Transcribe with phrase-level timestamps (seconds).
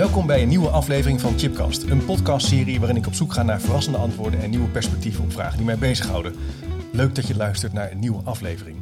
[0.00, 3.60] Welkom bij een nieuwe aflevering van Chipcast, een podcastserie waarin ik op zoek ga naar
[3.60, 6.34] verrassende antwoorden en nieuwe perspectieven op vragen die mij bezighouden.
[6.92, 8.76] Leuk dat je luistert naar een nieuwe aflevering.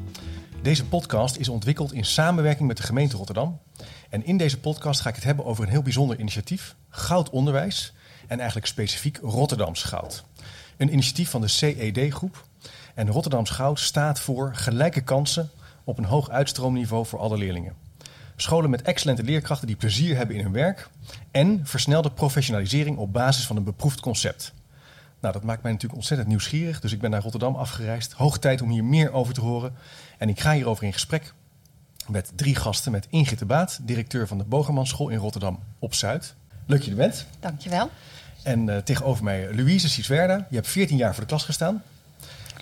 [0.62, 3.58] Deze podcast is ontwikkeld in samenwerking met de gemeente Rotterdam.
[4.08, 7.94] En in deze podcast ga ik het hebben over een heel bijzonder initiatief, Goudonderwijs,
[8.26, 10.24] en eigenlijk specifiek Rotterdams Goud.
[10.76, 12.44] Een initiatief van de CED-groep.
[12.94, 15.50] En Rotterdams Goud staat voor gelijke kansen
[15.84, 17.87] op een hoog uitstroomniveau voor alle leerlingen.
[18.40, 20.88] Scholen met excellente leerkrachten die plezier hebben in hun werk.
[21.30, 24.52] En versnelde professionalisering op basis van een beproefd concept.
[25.20, 26.80] Nou, dat maakt mij natuurlijk ontzettend nieuwsgierig.
[26.80, 28.12] Dus ik ben naar Rotterdam afgereisd.
[28.12, 29.74] Hoog tijd om hier meer over te horen.
[30.18, 31.34] En ik ga hierover in gesprek
[32.08, 32.92] met drie gasten.
[32.92, 36.34] Met Ingrid de Baat, directeur van de Bogermanschool in Rotterdam op Zuid.
[36.66, 37.26] Leuk dat je er bent.
[37.40, 37.90] Dankjewel.
[38.42, 40.46] En uh, tegenover mij Louise Siswerda.
[40.50, 41.82] Je hebt 14 jaar voor de klas gestaan.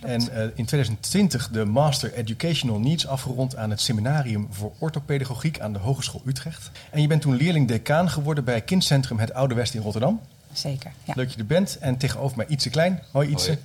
[0.02, 5.72] En uh, in 2020 de Master Educational Needs afgerond aan het Seminarium voor Orthopedagogiek aan
[5.72, 6.70] de Hogeschool Utrecht.
[6.90, 10.20] En je bent toen leerling-decaan geworden bij Kindcentrum Het Oude West in Rotterdam.
[10.52, 11.12] Zeker, ja.
[11.16, 11.78] Leuk dat je er bent.
[11.78, 13.02] En tegenover mij Ietse Klein.
[13.10, 13.58] Hoi Ietse.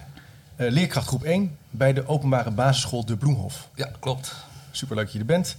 [0.56, 0.70] Hoi.
[0.70, 3.70] Uh, leerkracht groep 1 bij de openbare basisschool De Bloemhof.
[3.76, 4.36] Ja, klopt.
[4.72, 5.56] Superleuk dat je er bent.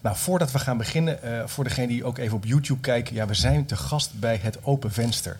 [0.00, 3.14] Nou, voordat we gaan beginnen, uh, voor degenen die ook even op YouTube kijken.
[3.14, 5.38] Ja, we zijn te gast bij Het Open Venster.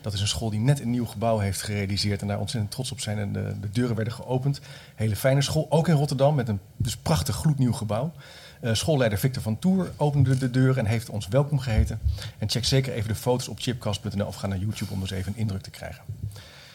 [0.00, 2.92] Dat is een school die net een nieuw gebouw heeft gerealiseerd en daar ontzettend trots
[2.92, 3.18] op zijn.
[3.18, 4.60] En de, de deuren werden geopend.
[4.94, 8.12] Hele fijne school, ook in Rotterdam, met een dus prachtig gloednieuw gebouw.
[8.60, 12.00] Uh, schoolleider Victor van Toer opende de deur en heeft ons welkom geheten.
[12.38, 15.32] En check zeker even de foto's op chipcast.nl of ga naar YouTube om eens even
[15.32, 16.02] een indruk te krijgen.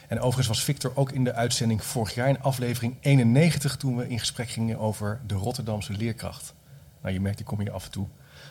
[0.08, 4.08] En overigens was Victor ook in de uitzending vorig jaar in aflevering 91 toen we
[4.08, 6.54] in gesprek gingen over de Rotterdamse leerkracht.
[7.02, 8.06] Nou, je merkt, ik kom hier af en toe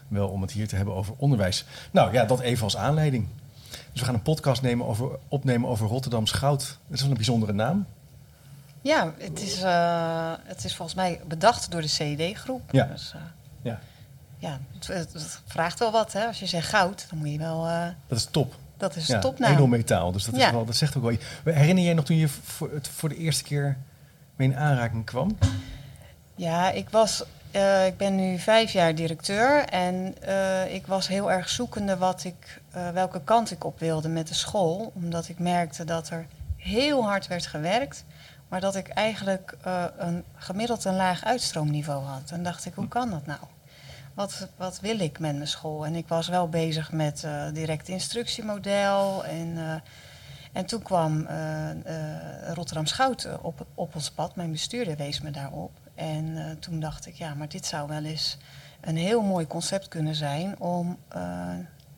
[0.08, 1.66] wel om het hier te hebben over onderwijs.
[1.91, 3.28] Nou ja, dat even als aanleiding.
[3.91, 6.59] Dus we gaan een podcast nemen over, opnemen over Rotterdams goud.
[6.59, 7.86] Dat is wel een bijzondere naam.
[8.81, 12.61] Ja, het is, uh, het is volgens mij bedacht door de CED-groep.
[12.72, 12.86] Ja.
[12.86, 13.22] Dus, uh,
[13.61, 13.80] ja.
[14.38, 16.13] ja het, het, vraagt wel wat.
[16.13, 16.25] Hè?
[16.25, 17.67] Als je zegt goud, dan moet je wel...
[17.67, 18.55] Uh, dat is top.
[18.78, 19.53] Dat is ja, topnaam.
[19.53, 22.72] Edelmetaal, dus dat, is wel, dat zegt ook wel Herinner jij nog toen je voor,
[22.72, 23.78] het voor de eerste keer
[24.35, 25.38] mee in aanraking kwam?
[26.35, 31.31] Ja, ik was uh, ik ben nu vijf jaar directeur en uh, ik was heel
[31.31, 34.91] erg zoekende wat ik, uh, welke kant ik op wilde met de school.
[34.95, 36.25] Omdat ik merkte dat er
[36.57, 38.03] heel hard werd gewerkt,
[38.47, 39.57] maar dat ik eigenlijk
[39.97, 42.31] een gemiddeld een laag uitstroomniveau had.
[42.31, 43.39] En dacht ik, hoe kan dat nou?
[44.13, 45.85] Wat, wat wil ik met mijn school?
[45.85, 49.25] En ik was wel bezig met direct instructiemodel.
[49.25, 49.81] En,
[50.51, 51.28] en toen kwam
[52.53, 54.35] Rotterdam Schout op, op ons pad.
[54.35, 55.72] Mijn bestuurder wees me daarop.
[56.01, 58.38] En uh, toen dacht ik, ja, maar dit zou wel eens
[58.81, 61.50] een heel mooi concept kunnen zijn om uh,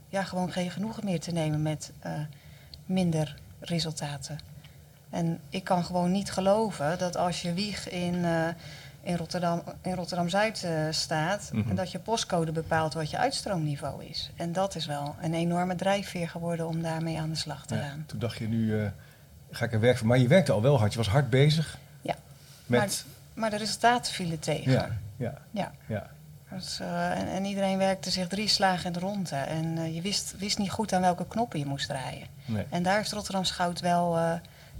[0.07, 2.11] ja, gewoon geen genoegen meer te nemen met uh,
[2.85, 4.37] minder resultaten.
[5.09, 8.25] En ik kan gewoon niet geloven dat als je wieg in,
[9.01, 11.69] in Rotterdam, in Rotterdam Zuid staat, mm -hmm.
[11.69, 14.31] en dat je postcode bepaalt wat je uitstroomniveau is.
[14.35, 17.81] En dat is wel een enorme drijfveer geworden om daarmee aan de slag te ja,
[17.81, 18.03] gaan.
[18.07, 18.91] Toen dacht je, nu
[19.51, 20.07] ga ik er werk voor.
[20.07, 21.77] Maar je werkte al wel hard, je was hard bezig.
[22.01, 22.15] Ja.
[22.65, 24.71] Met maar, de resultaten vielen tegen.
[24.71, 25.71] Ja, ja, ja.
[25.87, 26.09] ja.
[26.53, 29.35] Dus, uh, en, en, iedereen werkte zich drie slagen in de ronde.
[29.35, 32.27] En uh, je wist, wist niet goed aan welke knoppen je moest draaien.
[32.45, 32.65] Nee.
[32.69, 34.33] En daar heeft Rotterdam Schout wel uh,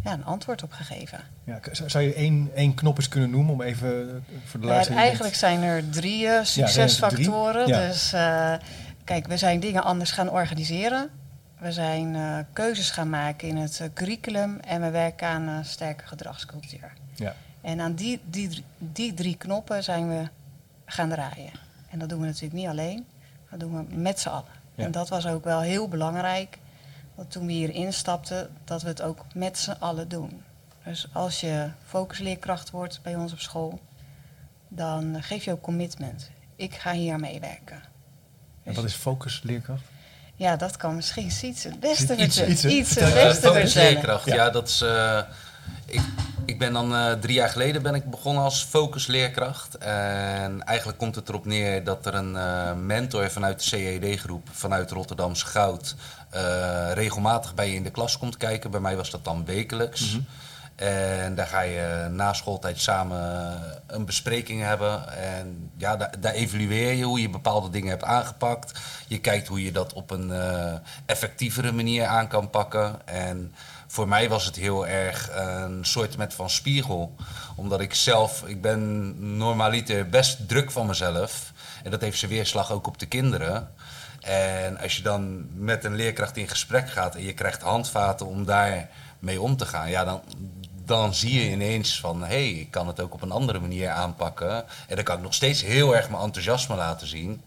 [0.03, 1.19] ja, een antwoord op gegeven.
[1.43, 4.99] Ja, zou je één, één knop eens kunnen noemen om even voor de luisteraar...
[4.99, 7.67] Ja, eigenlijk zijn er drie succesfactoren.
[7.67, 8.09] Ja, dus
[9.03, 11.09] kijk, we zijn dingen anders gaan organiseren.
[11.59, 14.59] We zijn keuzes gaan maken in het curriculum.
[14.59, 16.93] En we werken aan een sterke gedragscultuur.
[17.15, 17.35] Ja.
[17.63, 20.27] En aan die, die, die drie knoppen zijn we
[20.85, 21.51] gaan draaien.
[21.89, 23.05] En dat doen we natuurlijk niet alleen,
[23.49, 24.45] dat doen we met z'n allen.
[24.75, 24.83] Ja.
[24.83, 26.57] En dat was ook wel heel belangrijk,
[27.15, 30.43] dat toen we hier instapten, dat we het ook met z'n allen doen.
[30.83, 33.79] Dus als je focusleerkracht wordt bij ons op school,
[34.67, 36.29] dan geef je ook commitment.
[36.55, 37.81] Ik ga hier meewerken.
[38.63, 39.83] En wat is focusleerkracht?
[40.35, 42.51] Ja, dat kan misschien iets het beste Iets- vertellen.
[42.51, 42.69] iets, hè?
[42.69, 43.55] Iets het Vertel- beste vertellen.
[43.55, 44.35] focusleerkracht, Ja.
[44.35, 44.49] ja.
[44.49, 44.81] dat is...
[44.81, 45.21] eh,
[45.85, 46.01] ik,
[46.45, 49.77] ik ben dan eh, drie jaar geleden ben ik begonnen als focusleerkracht.
[49.77, 54.91] En eigenlijk komt het erop neer dat er een eh, mentor vanuit de CED-groep, vanuit
[54.91, 55.95] Rotterdamse Goud,
[56.29, 58.71] eh, regelmatig bij je in de klas komt kijken.
[58.71, 60.17] Bij mij was dat dan wekelijks.
[60.75, 65.17] En daar ga je na schooltijd samen een bespreking hebben.
[65.17, 68.79] En ja, daar, daar evalueer je hoe je bepaalde dingen hebt aangepakt.
[69.07, 70.73] Je kijkt hoe je dat op een eh,
[71.05, 73.07] effectievere manier aan kan pakken.
[73.07, 73.53] En
[73.93, 77.15] voor mij was het heel erg een soort met van spiegel.
[77.55, 81.51] Omdat ik zelf, ik ben normaliter best druk van mezelf.
[81.83, 83.73] En dat heeft zijn weerslag ook op de kinderen.
[84.21, 88.45] En als je dan met een leerkracht in gesprek gaat en je krijgt handvaten om
[88.45, 90.21] daar mee om te gaan, ja, dan,
[90.85, 93.89] dan zie je ineens van hé, hey, ik kan het ook op een andere manier
[93.89, 94.65] aanpakken.
[94.87, 97.41] En dan kan ik nog steeds heel erg mijn enthousiasme laten zien.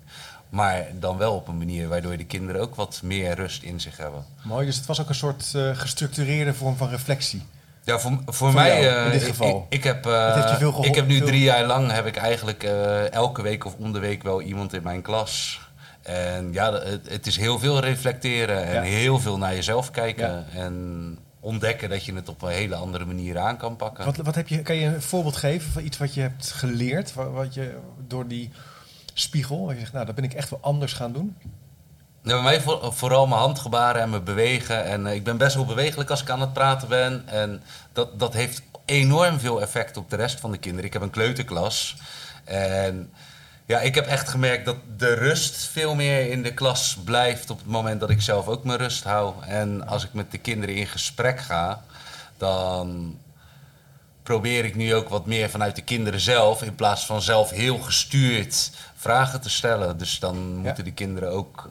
[0.48, 3.96] Maar dan wel op een manier waardoor de kinderen ook wat meer rust in zich
[3.96, 4.25] hebben.
[4.43, 7.43] Mooi, dus het was ook een soort uh, gestructureerde vorm van reflectie.
[7.84, 9.66] Ja, voor, voor, mij, jou, in dit geval.
[9.69, 12.62] Ik, ik heb, uh, ik heb nu drie jaar lang heb ik eigenlijk
[13.10, 15.60] elke week of om de week wel iemand in mijn klas.
[16.02, 20.28] En ja, het, het is heel veel reflecteren en heel veel naar jezelf kijken.
[20.28, 20.60] Ja.
[20.60, 24.04] En ontdekken dat je het op een hele andere manier aan kan pakken.
[24.04, 27.14] Wat, wat heb je, kan je een voorbeeld geven van iets wat je hebt geleerd,
[27.14, 28.50] wat je door die
[29.20, 31.36] spiegel, je zegt, nou, dat ben ik echt wel anders gaan doen?
[32.22, 34.84] Nou, bij mij voor, vooral mijn handgebaren en mijn bewegen.
[34.84, 37.22] En uh, ik ben best wel bewegelijk als ik aan het praten ben.
[37.26, 40.86] En dat, dat heeft enorm veel effect op de rest van de kinderen.
[40.86, 41.96] Ik heb een kleuterklas.
[42.44, 43.10] En
[43.66, 47.58] ja, ik heb echt gemerkt dat de rust veel meer in de klas blijft op
[47.58, 49.34] het moment dat ik zelf ook mijn rust hou.
[49.44, 51.82] En als ik met de kinderen in gesprek ga,
[52.36, 53.18] dan
[54.26, 57.78] probeer ik nu ook wat meer vanuit de kinderen zelf, in plaats van zelf heel
[57.78, 59.99] gestuurd vragen te stellen.
[59.99, 61.70] Dus dan moeten de kinderen ook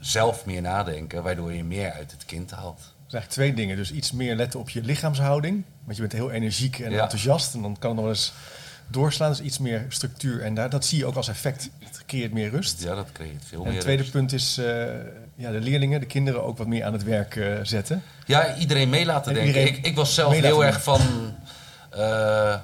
[0.00, 2.78] zelf meer nadenken, waardoor je meer uit het kind haalt.
[2.78, 3.76] Dus eigenlijk twee dingen.
[3.76, 5.64] Dus iets meer letten op je lichaamshouding.
[5.84, 7.54] Want je bent heel energiek en enthousiast.
[7.54, 8.32] En dan kan het nog eens
[8.88, 9.30] doorslaan.
[9.30, 10.42] Dus iets meer structuur.
[10.42, 11.70] En daar, dat zie je ook als effect.
[11.78, 12.82] Het creëert meer rust.
[12.82, 14.64] Ja, dat creëert veel en meer Het tweede punt is uh,
[15.34, 18.02] ja, de leerlingen, de kinderen ook wat meer aan het werk uh, zetten.
[18.26, 19.66] Ja, iedereen mee laten denken.
[19.66, 21.00] Ik, ik, was zelf heel erg van...
[21.96, 22.54] Uh,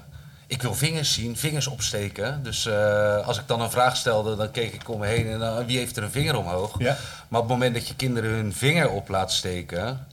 [0.46, 2.42] ik wil vingers zien, vingers opsteken.
[2.42, 5.40] Dus uh, als ik dan een vraag stelde, dan keek ik om me heen en
[5.40, 6.74] uh, wie heeft er een vinger omhoog?
[6.78, 6.96] Ja.
[7.28, 10.06] Maar op het moment dat je kinderen hun vinger op laat steken,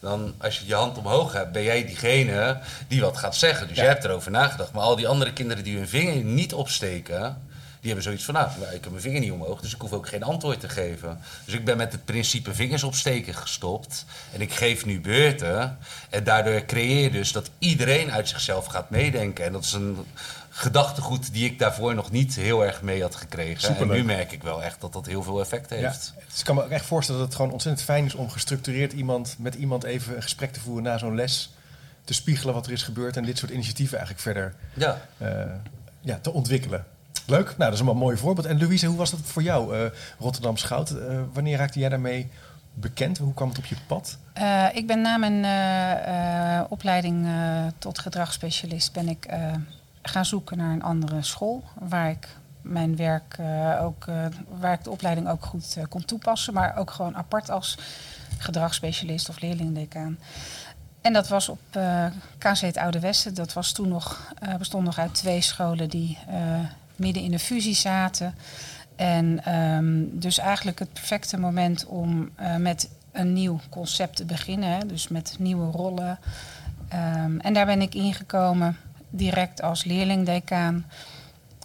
[0.00, 2.58] dan als je je hand omhoog hebt, ben jij diegene
[2.88, 3.68] die wat gaat zeggen.
[3.68, 3.82] Dus ja.
[3.82, 4.72] jij hebt erover nagedacht.
[4.72, 7.42] Maar al die andere kinderen die hun vinger niet opsteken,
[7.80, 10.08] die hebben zoiets van, nou, ik heb mijn vinger niet omhoog, dus ik hoef ook
[10.08, 11.20] geen antwoord te geven.
[11.44, 14.04] Dus ik ben met het principe vingers opsteken gestopt.
[14.32, 15.78] En ik geef nu beurten.
[16.10, 19.44] En daardoor creëer je dus dat iedereen uit zichzelf gaat meedenken.
[19.44, 19.96] En dat is een
[20.50, 23.60] gedachtegoed die ik daarvoor nog niet heel erg mee had gekregen.
[23.60, 23.90] Superleuk.
[23.90, 26.12] En nu merk ik wel echt dat dat heel veel effect heeft.
[26.16, 28.92] Ja, dus ik kan me echt voorstellen dat het gewoon ontzettend fijn is om gestructureerd
[28.92, 31.50] iemand, met iemand even een gesprek te voeren na zo'n les.
[32.04, 35.00] Te spiegelen wat er is gebeurd en dit soort initiatieven eigenlijk verder ja.
[35.22, 35.42] Uh,
[36.00, 36.84] ja, te ontwikkelen.
[37.28, 38.46] Leuk, nou dat is een mooi voorbeeld.
[38.46, 40.90] En Louise, hoe was dat voor jou, uh, Rotterdam Schout?
[40.90, 42.30] Uh, wanneer raakte jij daarmee
[42.74, 43.18] bekend?
[43.18, 44.18] Hoe kwam het op je pad?
[44.38, 45.46] Uh, ik ben na mijn
[46.68, 47.28] opleiding
[47.78, 49.26] tot gedragsspecialist ben ik
[50.02, 52.28] gaan zoeken naar een andere school waar ik
[52.62, 53.38] mijn werk
[53.80, 54.04] ook,
[54.58, 57.78] waar ik de opleiding ook goed kon toepassen, maar ook gewoon apart als
[58.38, 60.18] gedragsspecialist of leerlingdecaan.
[61.00, 61.60] En dat was op
[62.38, 63.34] KC het Oude Westen.
[63.34, 66.18] Dat was toen nog, bestond nog uit twee scholen die
[66.98, 68.34] midden in de fusie zaten.
[68.96, 74.70] En um, dus eigenlijk het perfecte moment om uh, met een nieuw concept te beginnen.
[74.70, 76.18] Hè, dus met nieuwe rollen.
[77.24, 78.76] Um, en daar ben ik ingekomen
[79.10, 80.86] direct als leerlingdecaan.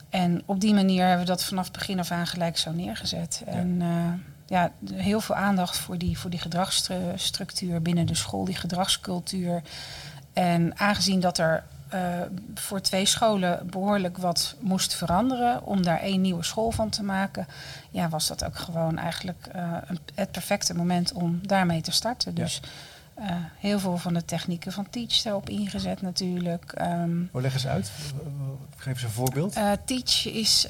[0.09, 3.41] En op die manier hebben we dat vanaf begin af aan gelijk zo neergezet.
[3.45, 3.51] Ja.
[3.51, 4.13] En uh,
[4.47, 9.61] ja, heel veel aandacht voor die, voor die gedragsstructuur binnen de school, die gedragscultuur.
[10.33, 11.99] En aangezien dat er uh,
[12.55, 17.47] voor twee scholen behoorlijk wat moest veranderen om daar één nieuwe school van te maken,
[17.91, 22.35] ja, was dat ook gewoon eigenlijk uh, een, het perfecte moment om daarmee te starten.
[22.35, 22.61] Dus
[23.19, 23.25] uh,
[23.59, 26.73] heel veel van de technieken van Teach daarop ingezet natuurlijk.
[26.81, 27.91] Um, oh, leg eens uit.
[28.77, 29.53] Geef eens een voorbeeld.
[29.85, 30.67] Teach is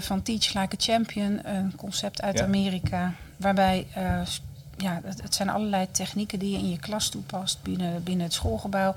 [0.00, 2.44] van Teach Like a Champion, een concept uit ja.
[2.44, 3.86] Amerika, waarbij
[4.76, 8.34] ja, het, het, zijn allerlei technieken die je in je klas toepast binnen, binnen het
[8.34, 8.94] schoolgebouw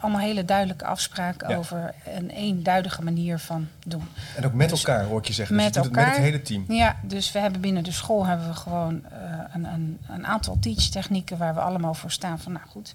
[0.00, 1.56] allemaal hele duidelijke afspraken ja.
[1.56, 4.08] over een eenduidige manier van doen.
[4.36, 5.56] En ook met dus elkaar hoor ik je zeggen.
[5.56, 6.06] Met dus je elkaar.
[6.06, 6.64] met het hele team.
[6.68, 9.18] Ja, dus we hebben binnen de school hebben we gewoon uh,
[9.54, 12.38] een, een, een, aantal teach-technieken waar we allemaal voor staan.
[12.38, 12.92] Van nou goed,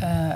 [0.00, 0.28] uh,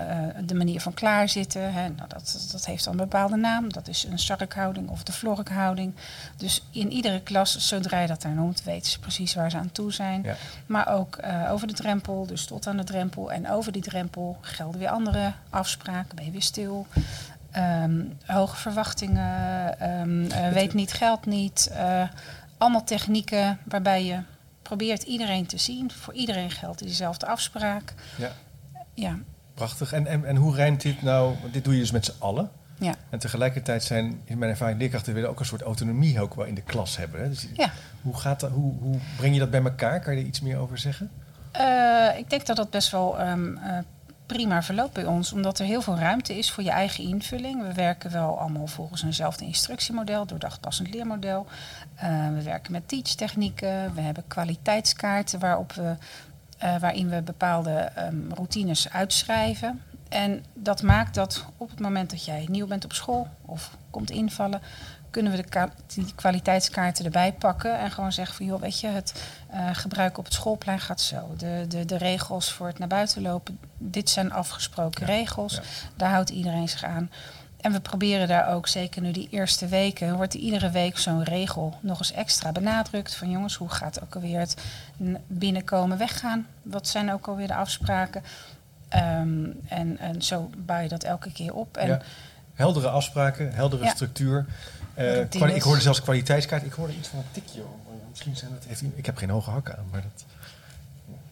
[0.44, 3.72] de manier van klaarzitten, hè, nou, dat, dat heeft dan een bepaalde naam.
[3.72, 5.94] Dat is een sarkhouding of de vlorkhouding.
[6.36, 9.72] Dus in iedere klas, zodra je dat daar noemt, weten ze precies waar ze aan
[9.72, 10.22] toe zijn.
[10.22, 10.34] Ja.
[10.66, 11.18] Maar ook
[11.50, 13.32] over de drempel, dus tot aan de drempel.
[13.32, 15.71] En over die drempel gelden weer andere afspraken
[16.14, 16.86] ben je weer stil.
[17.56, 21.70] Um, hoge verwachtingen, um, uh, weet niet, geld niet.
[21.72, 22.02] Uh,
[22.58, 24.18] allemaal technieken waarbij je
[24.62, 25.90] probeert iedereen te zien.
[25.90, 27.94] Voor iedereen geldt dezelfde afspraak.
[28.16, 28.32] Ja.
[28.94, 29.18] ja.
[29.54, 29.92] Prachtig.
[29.92, 31.34] En, en, en hoe rijmt dit nou?
[31.52, 32.50] Dit doe je dus met z'n allen.
[32.78, 32.94] Ja.
[33.10, 36.54] En tegelijkertijd zijn, in mijn ervaring, leerkrachten willen ook een soort autonomie ook wel in
[36.54, 37.22] de klas hebben.
[37.22, 37.28] Hè?
[37.28, 37.70] Dus ja.
[38.02, 40.00] hoe, gaat dat, hoe, hoe breng je dat bij elkaar?
[40.00, 41.10] Kan je er iets meer over zeggen?
[41.56, 43.58] Uh, ik denk dat dat best wel um,
[44.26, 47.62] prima verloopt bij ons, omdat er heel veel ruimte is voor je eigen invulling.
[47.62, 51.46] We werken wel allemaal volgens eenzelfde instructiemodel, doordacht passend leermodel.
[52.04, 55.96] Uh, we werken met teach-technieken, we hebben kwaliteitskaarten waarop we,
[56.62, 59.82] uh, waarin we bepaalde um, routines uitschrijven.
[60.08, 64.10] En dat maakt dat op het moment dat jij nieuw bent op school of komt
[64.10, 64.60] invallen,
[65.12, 69.23] kunnen we de die kwaliteitskaarten erbij pakken en gewoon zeggen van joh, weet je, het
[69.54, 71.35] uh, gebruik op het schoolplein gaat zo.
[71.37, 75.61] De, de, de regels voor het naar buiten lopen, dit zijn afgesproken regels.
[75.97, 77.11] Daar houdt iedereen zich aan.
[77.61, 81.78] En we proberen daar ook, zeker nu die eerste weken, wordt iedere week zo'n regel
[81.81, 83.14] nog eens extra benadrukt.
[83.14, 84.57] Van jongens, hoe gaat ook alweer het
[85.26, 86.47] binnenkomen, weggaan?
[86.62, 88.23] Wat zijn ook alweer de afspraken?
[88.88, 91.76] Ehm, en, en zo bouw je dat elke keer op.
[91.76, 92.02] En
[92.54, 94.47] Heldere afspraken, heldere structuur.
[94.99, 96.64] Uh, ik hoorde zelfs kwaliteitskaart.
[96.64, 97.62] Ik hoorde iets van een tikje.
[98.08, 100.25] Misschien zijn heeft, ik heb geen hoge hakken aan, maar dat,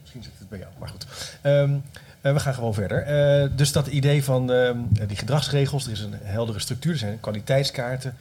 [0.01, 0.71] misschien zit het bij jou.
[0.79, 1.05] Maar goed.
[1.43, 1.83] Um,
[2.21, 3.07] uh, we gaan gewoon verder.
[3.43, 4.71] Uh, dus dat idee van uh,
[5.07, 8.15] die gedragsregels, er is een heldere structuur, er zijn kwaliteitskaarten.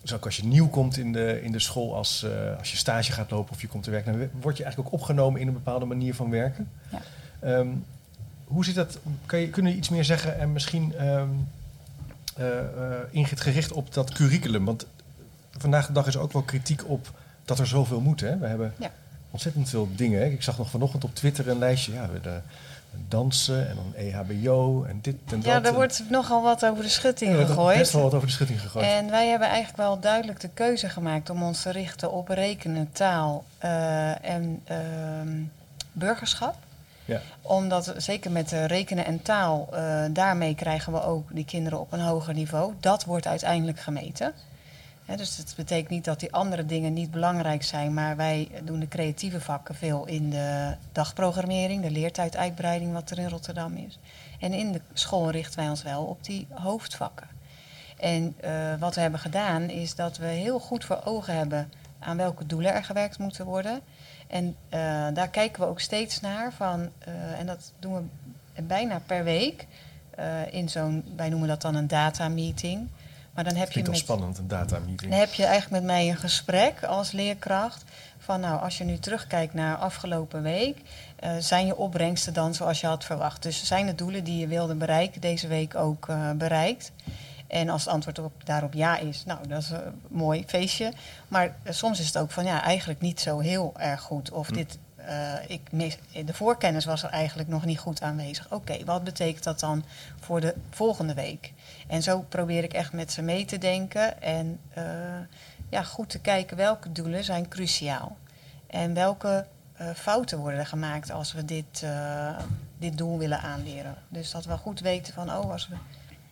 [0.00, 2.26] Dus ook als je nieuw komt in de, in de school, als,
[2.58, 5.00] als je stage gaat lopen of je komt te werken, dan word je eigenlijk ook
[5.00, 6.70] opgenomen in een bepaalde manier van werken.
[6.90, 7.00] Ja.
[7.58, 7.84] Um,
[8.44, 8.98] hoe zit dat?
[9.26, 11.48] Kan je, kunnen iets meer zeggen en misschien um,
[13.22, 14.64] gericht op dat curriculum?
[14.64, 14.86] Want
[15.58, 17.10] vandaag de dag is er ook wel kritiek op
[17.44, 18.20] dat er zoveel moet.
[18.20, 18.38] Hè?
[18.38, 18.90] We hebben ja.
[19.30, 20.20] ontzettend veel dingen.
[20.20, 20.26] Hè?
[20.26, 21.92] Ik zag nog vanochtend op Twitter een lijstje.
[21.92, 22.40] Ja, de,
[23.08, 25.44] dansen en dan EHBO en dit en dat.
[25.44, 27.74] Ja, er wordt nogal wat over de schutting ja, gegooid.
[27.74, 28.86] Er best wel wat over de schutting gegooid.
[28.86, 32.92] En wij hebben eigenlijk wel duidelijk de keuze gemaakt om ons te richten op rekenen,
[32.92, 34.76] taal uh, en uh,
[35.92, 36.56] burgerschap.
[37.06, 37.20] Ja.
[37.42, 42.00] Omdat, zeker met rekenen en taal, uh, daarmee krijgen we ook die kinderen op een
[42.00, 42.72] hoger niveau.
[42.80, 44.34] Dat wordt uiteindelijk gemeten
[45.14, 48.88] dus het betekent niet dat die andere dingen niet belangrijk zijn, maar wij doen de
[48.88, 53.98] creatieve vakken veel in de dagprogrammering, de leertijduitbreiding wat er in Rotterdam is.
[54.40, 57.28] En in de school richten wij ons wel op die hoofdvakken.
[57.98, 62.16] En uh, wat we hebben gedaan is dat we heel goed voor ogen hebben aan
[62.16, 63.80] welke doelen er gewerkt moeten worden.
[64.26, 67.94] En uh, daar kijken we ook steeds naar van, uh, en dat doen
[68.54, 69.66] we bijna per week.
[70.50, 72.88] in zo'n, wij noemen dat dan een data meeting.
[73.34, 75.10] Maar dan heb je met, spannend, een data meeting.
[75.10, 77.84] Dan heb je eigenlijk met mij een gesprek als leerkracht.
[78.18, 80.78] Van nou, als je nu terugkijkt naar afgelopen week,
[81.38, 83.42] zijn je opbrengsten dan zoals je had verwacht?
[83.42, 86.92] Dus zijn de doelen die je wilde bereiken deze week ook bereikt?
[87.46, 90.92] En als het antwoord op, daarop ja is, nou, dat is een mooi feestje.
[91.28, 94.30] Maar uh, soms is het ook van ja, eigenlijk niet zo heel erg goed.
[94.30, 94.54] Of hm.
[94.54, 94.78] dit,
[95.46, 98.52] ik mis, de voorkennis was er eigenlijk nog niet goed aanwezig.
[98.52, 99.84] Oké, wat betekent dat dan
[100.20, 101.52] voor de volgende week?
[101.86, 104.84] En zo probeer ik echt met ze mee te denken en uh,
[105.68, 108.16] ja, goed te kijken welke doelen zijn cruciaal.
[108.66, 109.46] En welke
[109.80, 111.86] uh, fouten worden er gemaakt als we dit,
[112.78, 113.94] dit doel willen aanleren.
[114.08, 115.76] Dus dat we goed weten van, oh, als we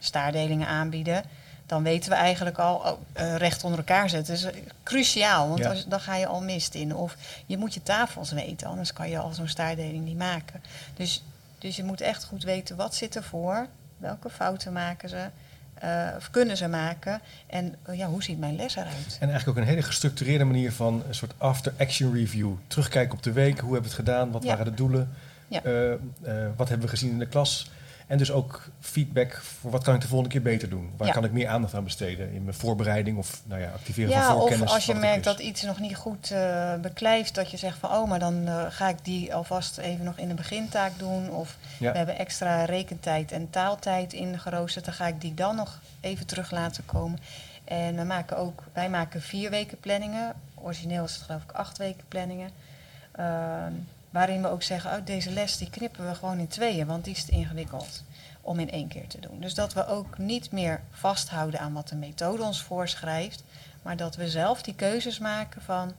[0.05, 1.23] staardelingen aanbieden,
[1.67, 2.99] dan weten we eigenlijk al oh,
[3.37, 4.43] recht onder elkaar zetten.
[4.43, 6.95] Dat is cruciaal, want als, dan ga je al mist in.
[6.95, 10.63] Of je moet je tafels weten, anders kan je al zo'n staardeling niet maken.
[10.97, 11.25] Dus,
[11.59, 15.27] dus je moet echt goed weten wat zit ervoor, welke fouten maken ze
[15.85, 17.21] uh, of kunnen ze maken?
[17.47, 19.17] En uh, ja, hoe ziet mijn les eruit?
[19.21, 22.53] En eigenlijk ook een hele gestructureerde manier van een soort after-action review.
[22.67, 25.15] Terugkijken op de week, hoe hebben we het gedaan, wat waren de doelen,
[25.49, 25.63] ja.
[25.65, 25.95] uh,
[26.57, 27.71] wat hebben we gezien in de klas.
[28.07, 30.91] En dus ook feedback voor wat kan ik de volgende keer beter doen?
[30.97, 32.33] Waar kan ik meer aandacht aan besteden?
[32.33, 34.69] In mijn voorbereiding of nou ja, activeren ja, van voorkennis?
[34.69, 37.91] Of als je merkt dat iets nog niet goed uh, beklijft, dat je zegt van
[37.91, 41.31] oh, maar dan uh, ga ik die alvast even nog in de begintaak doen.
[41.31, 41.93] Of ja.
[41.93, 46.51] we hebben extra rekentijd en taaltijd ingeroosterd, dan ga ik die dan nog even terug
[46.51, 47.19] laten komen.
[47.65, 50.35] En we maken ook, wij maken vier weken planningen.
[50.55, 52.51] Origineel is het geloof ik acht weken planningen.
[53.19, 53.67] Uh,
[54.15, 57.15] Waarin we ook zeggen, oh, deze les die knippen we gewoon in tweeën, want die
[57.15, 58.03] is te ingewikkeld
[58.41, 59.41] om in één keer te doen.
[59.41, 63.45] Dus dat we ook niet meer vasthouden aan wat de methode ons voorschrijft,
[63.83, 65.93] maar dat we zelf die keuzes maken van,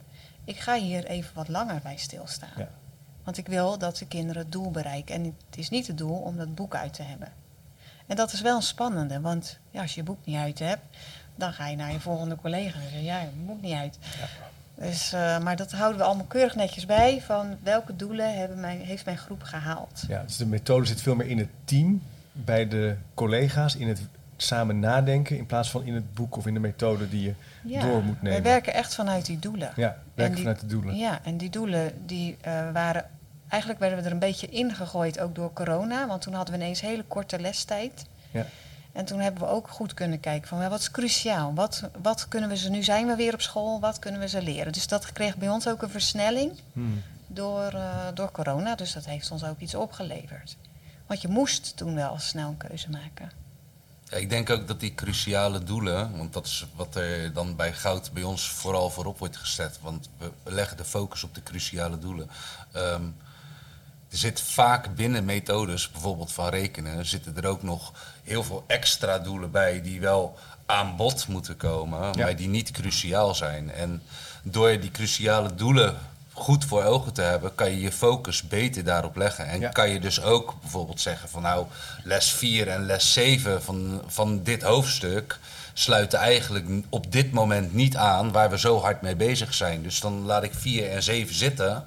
[0.43, 2.49] ik ga hier even wat langer bij stilstaan.
[2.57, 2.69] Ja.
[3.23, 5.15] Want ik wil dat de kinderen het doel bereiken.
[5.15, 7.33] En het is niet het doel om dat boek uit te hebben.
[8.07, 10.97] En dat is wel een spannende, want ja, als je je boek niet uit hebt,
[11.35, 13.97] dan ga je naar je volgende collega en zeggen, ja, je boek niet uit.
[14.01, 14.27] Ja.
[14.75, 17.21] Dus, uh, maar dat houden we allemaal keurig netjes bij.
[17.21, 20.03] Van welke doelen hebben mijn, heeft mijn groep gehaald.
[20.07, 22.01] Ja, dus de methode zit veel meer in het team,
[22.31, 24.01] bij de collega's, in het
[24.37, 25.37] samen nadenken.
[25.37, 27.21] In plaats van in het boek of in de methode die
[27.61, 28.37] je door moet nemen.
[28.37, 29.71] We werken echt vanuit die doelen.
[29.75, 30.95] Ja, werken vanuit de doelen.
[30.95, 33.05] Ja, en die doelen die uh, waren.
[33.47, 36.07] Eigenlijk werden we er een beetje ingegooid ook door corona.
[36.07, 38.05] Want toen hadden we ineens hele korte lestijd.
[38.31, 38.45] Ja.
[38.95, 41.53] En toen hebben we ook goed kunnen kijken van wat is cruciaal?
[41.53, 44.41] Wat, wat kunnen we ze, nu zijn we weer op school, wat kunnen we ze
[44.41, 44.73] leren?
[44.73, 47.01] Dus dat kreeg bij ons ook een versnelling hmm.
[47.27, 48.75] door, uh, door corona.
[48.75, 50.57] Dus dat heeft ons ook iets opgeleverd.
[51.05, 53.31] Want je moest toen wel snel een keuze maken.
[54.03, 57.73] Ja, ik denk ook dat die cruciale doelen, want dat is wat er dan bij
[57.73, 59.79] goud bij ons vooral voorop wordt gezet.
[59.81, 62.29] Want we leggen de focus op de cruciale doelen.
[62.75, 63.15] Um,
[64.15, 67.93] er zit vaak binnen methodes, bijvoorbeeld van rekenen, zitten er ook nog
[68.23, 73.35] heel veel extra doelen bij die wel aan bod moeten komen, maar die niet cruciaal
[73.35, 73.71] zijn.
[73.71, 74.01] En
[74.43, 75.97] door die cruciale doelen
[76.33, 79.47] goed voor ogen te hebben, kan je je focus beter daarop leggen.
[79.47, 81.65] En kan je dus ook bijvoorbeeld zeggen van nou,
[82.03, 85.39] les 4 en les 7 van, van dit hoofdstuk
[85.73, 89.83] sluiten eigenlijk op dit moment niet aan waar we zo hard mee bezig zijn.
[89.83, 91.85] Dus dan laat ik 4 en 7 zitten.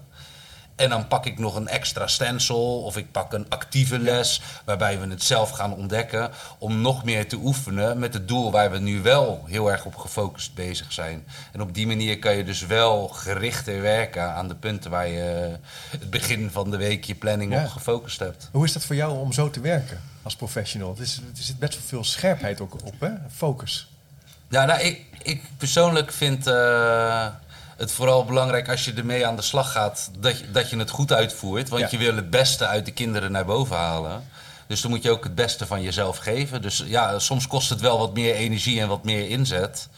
[0.79, 5.01] En dan pak ik nog een extra stencil of ik pak een actieve les waarbij
[5.01, 8.79] we het zelf gaan ontdekken om nog meer te oefenen met het doel waar we
[8.79, 11.25] nu wel heel erg op gefocust bezig zijn.
[11.53, 15.57] En op die manier kan je dus wel gerichter werken aan de punten waar je
[15.91, 18.49] het begin van de week je planning op gefocust hebt.
[18.53, 20.91] Hoe is dat voor jou om zo te werken als professional?
[20.91, 23.11] Het, is, er zit best wel veel scherpheid ook op, hè?
[23.35, 23.89] Focus.
[24.49, 26.47] Ja, nou, ik, ik persoonlijk vind.
[26.47, 27.27] Uh,
[27.79, 30.91] het vooral belangrijk als je ermee aan de slag gaat, dat je, dat je het
[30.91, 31.69] goed uitvoert.
[31.69, 34.29] Want je wil het beste uit de kinderen naar boven halen.
[34.67, 36.63] Dus dan moet je ook het beste van jezelf geven.
[36.63, 39.89] Dus ja, soms kost het wel wat meer energie en wat meer inzet.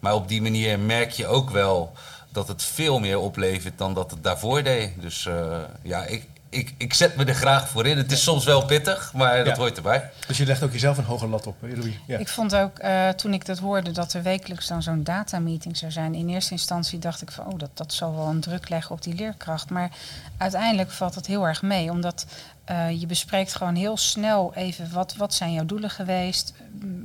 [0.00, 1.92] Maar op die manier merk je ook wel
[2.28, 4.92] dat het veel meer oplevert dan dat het daarvoor deed.
[5.00, 7.96] Dus uh, ja, ik, ik, ik zet me er graag voor in.
[7.96, 10.10] Het is soms wel pittig, maar dat hoort erbij.
[10.26, 11.94] Dus je legt ook jezelf een hoge lat op, Louis?
[12.06, 12.18] Ja.
[12.18, 15.92] Ik vond ook, uh, toen ik dat hoorde, dat er wekelijks dan zo'n datameeting zou
[15.92, 16.14] zijn.
[16.14, 19.02] In eerste instantie dacht ik van, oh, dat, dat zal wel een druk leggen op
[19.02, 19.70] die leerkracht.
[19.70, 19.90] Maar
[20.36, 22.26] uiteindelijk valt het heel erg mee, omdat
[22.70, 26.54] uh, je bespreekt gewoon heel snel even wat, wat zijn jouw doelen geweest.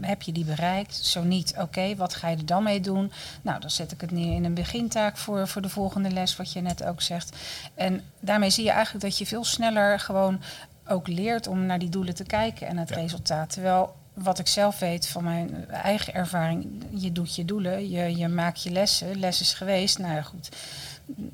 [0.01, 0.95] Heb je die bereikt?
[0.95, 3.11] Zo niet, oké, wat ga je er dan mee doen?
[3.41, 6.51] Nou, dan zet ik het neer in een begintaak voor, voor de volgende les, wat
[6.51, 7.35] je net ook zegt.
[7.75, 10.41] En daarmee zie je eigenlijk dat je veel sneller gewoon
[10.87, 13.49] ook leert om naar die doelen te kijken en het resultaat.
[13.49, 18.27] Terwijl wat ik zelf weet van mijn eigen ervaring, je doet je doelen, je, je
[18.27, 20.49] maakt je lessen, les is geweest, nou ja goed,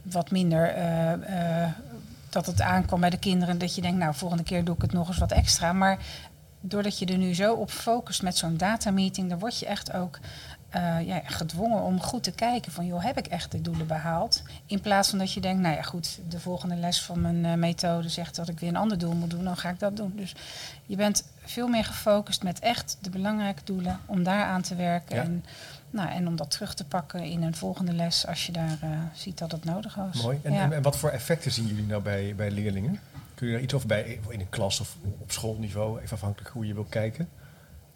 [0.02, 1.64] wat minder uh,
[2.32, 3.58] dat het aankwam bij de kinderen.
[3.58, 5.74] Dat je denkt, nou, volgende keer doe ik het nog eens wat extra.
[5.74, 5.98] Maar
[6.62, 10.20] doordat je er nu zo op focust met zo'n datameeting, dan word je echt ook
[10.76, 14.44] uh, ja, gedwongen om goed te kijken van, joh, heb ik echt de doelen behaald?
[14.66, 17.54] In plaats van dat je denkt, nou ja, goed, de volgende les van mijn uh,
[17.54, 20.14] methode zegt dat ik weer een ander doel moet doen, dan ga ik dat doen.
[20.16, 20.36] Dus
[20.86, 25.22] je bent veel meer gefocust met echt de belangrijke doelen om daar aan te werken.
[25.22, 25.46] En
[25.92, 28.90] nou, en om dat terug te pakken in een volgende les als je daar uh,
[29.14, 30.22] ziet dat het nodig was.
[30.22, 30.40] Mooi.
[30.44, 33.00] En, en, wat voor effecten zien jullie nou bij, bij leerlingen?
[33.36, 36.68] Kun je daar iets over bij in een klas of op schoolniveau, even afhankelijk hoe
[36.68, 37.30] je wil kijken?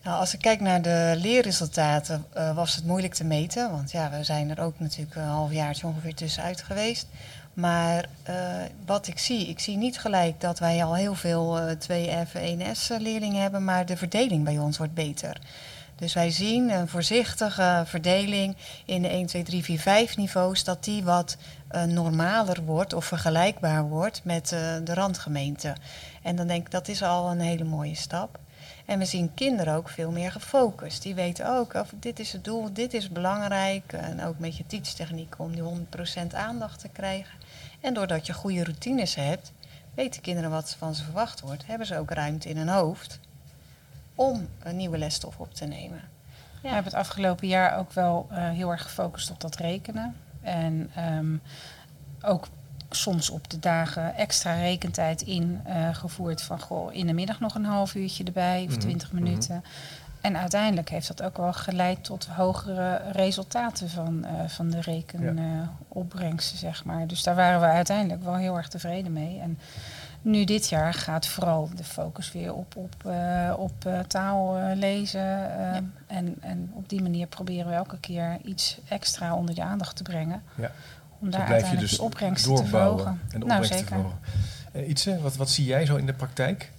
[0.03, 3.71] Nou, als ik kijk naar de leerresultaten, uh, was het moeilijk te meten.
[3.71, 7.07] Want ja, we zijn er ook natuurlijk een half jaar ongeveer tussenuit geweest.
[7.53, 8.35] Maar uh,
[8.85, 13.41] wat ik zie, ik zie niet gelijk dat wij al heel veel 2F, 1S leerlingen
[13.41, 15.39] hebben, maar de verdeling bij ons wordt beter.
[15.95, 18.55] Dus wij zien een voorzichtige verdeling
[18.85, 21.37] in de 1, 2, 3, 4, 5 niveaus, dat die wat
[21.71, 25.75] uh, normaler wordt of vergelijkbaar wordt met uh, de randgemeente.
[26.21, 28.39] En dan denk ik dat is al een hele mooie stap.
[28.85, 31.01] En we zien kinderen ook veel meer gefocust.
[31.01, 33.93] Die weten ook, of dit is het doel, dit is belangrijk.
[33.93, 37.37] En ook met je teachtechniek om die 100% aandacht te krijgen.
[37.81, 39.51] En doordat je goede routines hebt,
[39.93, 41.65] weten kinderen wat van ze verwacht wordt.
[41.65, 43.19] Hebben ze ook ruimte in hun hoofd
[44.15, 45.99] om een nieuwe lesstof op te nemen.
[45.99, 46.61] Ja.
[46.61, 50.15] We hebben het afgelopen jaar ook wel uh, heel erg gefocust op dat rekenen.
[50.41, 51.41] En um,
[52.21, 52.47] ook
[52.89, 57.65] soms op de dagen extra rekentijd ingevoerd uh, van goh, in de middag nog een
[57.65, 59.25] half uurtje erbij of twintig mm -hmm.
[59.27, 59.63] minuten.
[60.21, 66.57] En uiteindelijk heeft dat ook wel geleid tot hogere resultaten van, uh, van de rekenopbrengsten,
[66.57, 67.07] zeg maar.
[67.07, 69.39] Dus daar waren we uiteindelijk wel heel erg tevreden mee.
[69.39, 69.59] En
[70.25, 74.75] nu dit jaar gaat vooral de focus weer op, op, uh, op uh, taal uh,
[74.75, 75.21] lezen.
[75.21, 75.83] Ja.
[76.07, 80.03] en, en op die manier proberen we elke keer iets extra onder de aandacht te
[80.03, 80.43] brengen.
[80.55, 80.71] Ja.
[81.19, 83.21] Om daar uiteindelijk dus die opbrengsten te verhogen.
[83.29, 83.85] En de nou, zeker.
[83.85, 84.19] Te verhogen.
[84.89, 86.71] Ietze, wat, wat zie jij zo in de praktijk?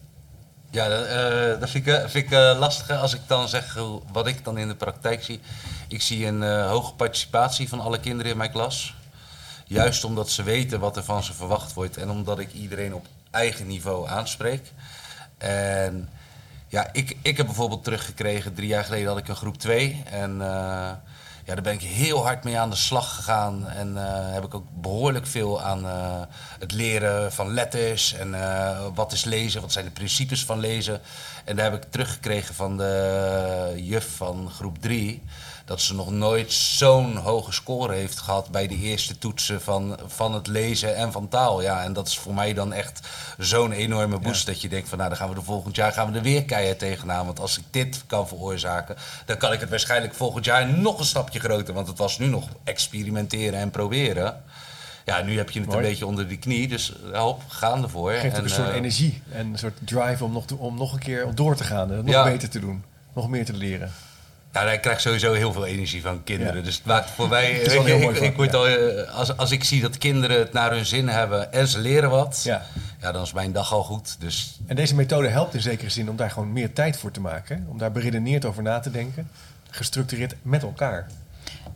[0.71, 3.79] Ja, dat, dat vind ik, vind ik lastig als ik dan zeg
[4.13, 5.41] wat ik dan in de praktijk zie.
[5.89, 8.95] Ik zie een hoge participatie van alle kinderen in mijn klas.
[9.67, 13.07] Juist omdat ze weten wat er van ze verwacht wordt en omdat ik iedereen op
[13.37, 14.73] eigen niveau aanspreek.
[15.39, 16.09] En
[16.69, 20.03] ja, ik, ik heb bijvoorbeeld teruggekregen, drie jaar geleden had ik een groep 2.
[20.11, 20.39] En uh,
[21.45, 23.69] ja, daar ben ik heel hard mee aan de slag gegaan.
[23.69, 26.21] En uh, heb ik ook behoorlijk veel aan uh,
[26.59, 28.13] het leren van letters.
[28.13, 28.35] En
[28.95, 31.01] wat is lezen, wat zijn de principes van lezen.
[31.45, 35.23] En daar heb ik teruggekregen van de juf van groep 3
[35.67, 40.35] dat ze nog nooit zo'n hoge score heeft gehad bij de eerste toetsen van, van
[40.35, 41.63] het lezen en van taal.
[41.63, 44.99] Ja, en dat is voor mij dan echt zo'n enorme boost dat je denkt van
[44.99, 47.27] nou dan gaan we de volgend jaar gaan we er weer keihard tegenaan.
[47.27, 51.05] Want als ik dit kan veroorzaken, dan kan ik het waarschijnlijk volgend jaar nog een
[51.05, 51.75] stapje groter.
[51.75, 54.43] Want het was nu nog experimenteren en proberen.
[55.05, 58.13] Ja, nu heb je het een beetje onder die knie, dus help, gaan ervoor.
[58.13, 60.77] Geeft en, ook een soort uh, energie en een soort drive om nog, te, om
[60.77, 62.25] nog een keer door te gaan, nog ja.
[62.25, 63.93] beter te doen, nog meer te leren.
[64.57, 66.57] Nou, hij krijgt sowieso heel veel energie van kinderen.
[66.57, 66.63] Ja.
[66.63, 67.53] Dus het maakt voor mij...
[67.53, 68.59] Het is al heel ik, mooi ik, vak, ik word ja.
[68.59, 72.11] al, als, als ik zie dat kinderen het naar hun zin hebben en ze leren
[72.11, 72.41] wat...
[72.45, 72.63] Ja.
[73.01, 74.17] Ja, dan is mijn dag al goed.
[74.21, 77.21] Dus En deze methode helpt in zekere zin om daar gewoon meer tijd voor te
[77.21, 77.57] maken.
[77.57, 77.71] hè?
[77.71, 79.31] Om daar beredeneerd over na te denken.
[79.71, 81.07] Gestructureerd met elkaar.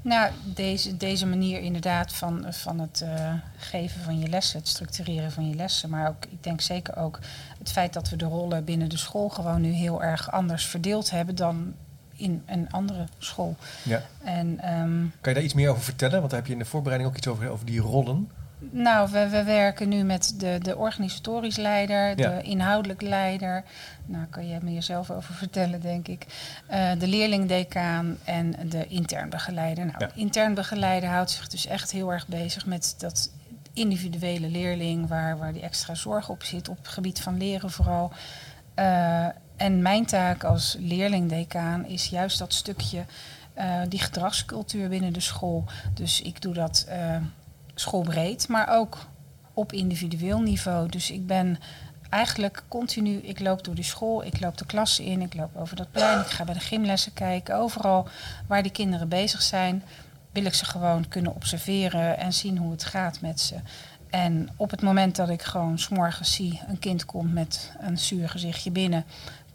[0.03, 5.33] Nou, deze, deze manier inderdaad van, van het eh, geven van je lessen, het structureren
[5.33, 5.90] van je lessen.
[5.90, 7.19] Maar ook, ik denk zeker ook
[7.59, 11.11] het feit dat we de rollen binnen de school gewoon nu heel erg anders verdeeld
[11.11, 11.75] hebben dan
[12.21, 13.57] in een andere school.
[13.83, 14.03] Ja.
[14.25, 16.19] En ehm, Kan je daar iets meer over vertellen?
[16.19, 18.31] Want daar heb je in de voorbereiding ook iets over, over die rollen.
[18.71, 22.37] Nou, we, we werken nu met de, de organisatorisch leider, Ja.
[22.37, 23.65] de inhoudelijk leider.
[24.07, 26.27] Nou, kan jij me jezelf over vertellen, denk ik.
[26.67, 29.85] Eh, de leerlingdecaan en de intern begeleider.
[29.87, 30.11] Nou, Ja.
[30.15, 33.31] intern begeleider houdt zich dus echt heel erg bezig met dat
[33.73, 38.13] individuele leerling, waar, waar die extra zorg op zit, op het gebied van leren vooral.
[38.75, 39.27] Eh,
[39.61, 43.05] en mijn taak als leerlingdecaan is juist dat stukje,
[43.55, 45.64] eh, die gedragscultuur binnen de school.
[45.94, 47.16] Dus ik doe dat eh,
[47.75, 48.99] schoolbreed, maar ook
[49.55, 50.88] op individueel niveau.
[50.88, 51.59] Dus ik ben
[52.09, 55.77] eigenlijk continu, ik loop door die school, ik loop de klassen in, ik loop over
[55.77, 57.57] dat plein, ik ga bij de gymlessen kijken.
[57.57, 58.09] Overal
[58.46, 59.83] waar die kinderen bezig zijn,
[60.33, 63.55] wil ik ze gewoon kunnen observeren en zien hoe het gaat met ze.
[64.11, 68.29] En op het moment dat ik gewoon s'morgens zie, een kind komt met een zuur
[68.29, 69.05] gezichtje binnen,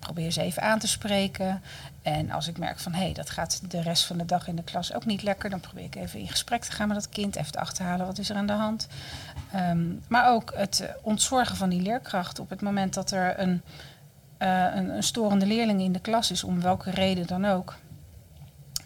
[0.05, 1.61] probeer ze even aan te spreken.
[2.01, 4.55] En als ik merk van hé, hey, dat gaat de rest van de dag in
[4.55, 7.09] de klas ook niet lekker, dan probeer ik even in gesprek te gaan met dat
[7.09, 8.87] kind, even te achterhalen wat is er aan de hand.
[9.51, 13.61] Ehm, maar ook het eh, ontzorgen van die leerkracht op het moment dat er een,
[14.37, 17.75] eh, een, een storende leerling in de klas is, om welke reden dan ook.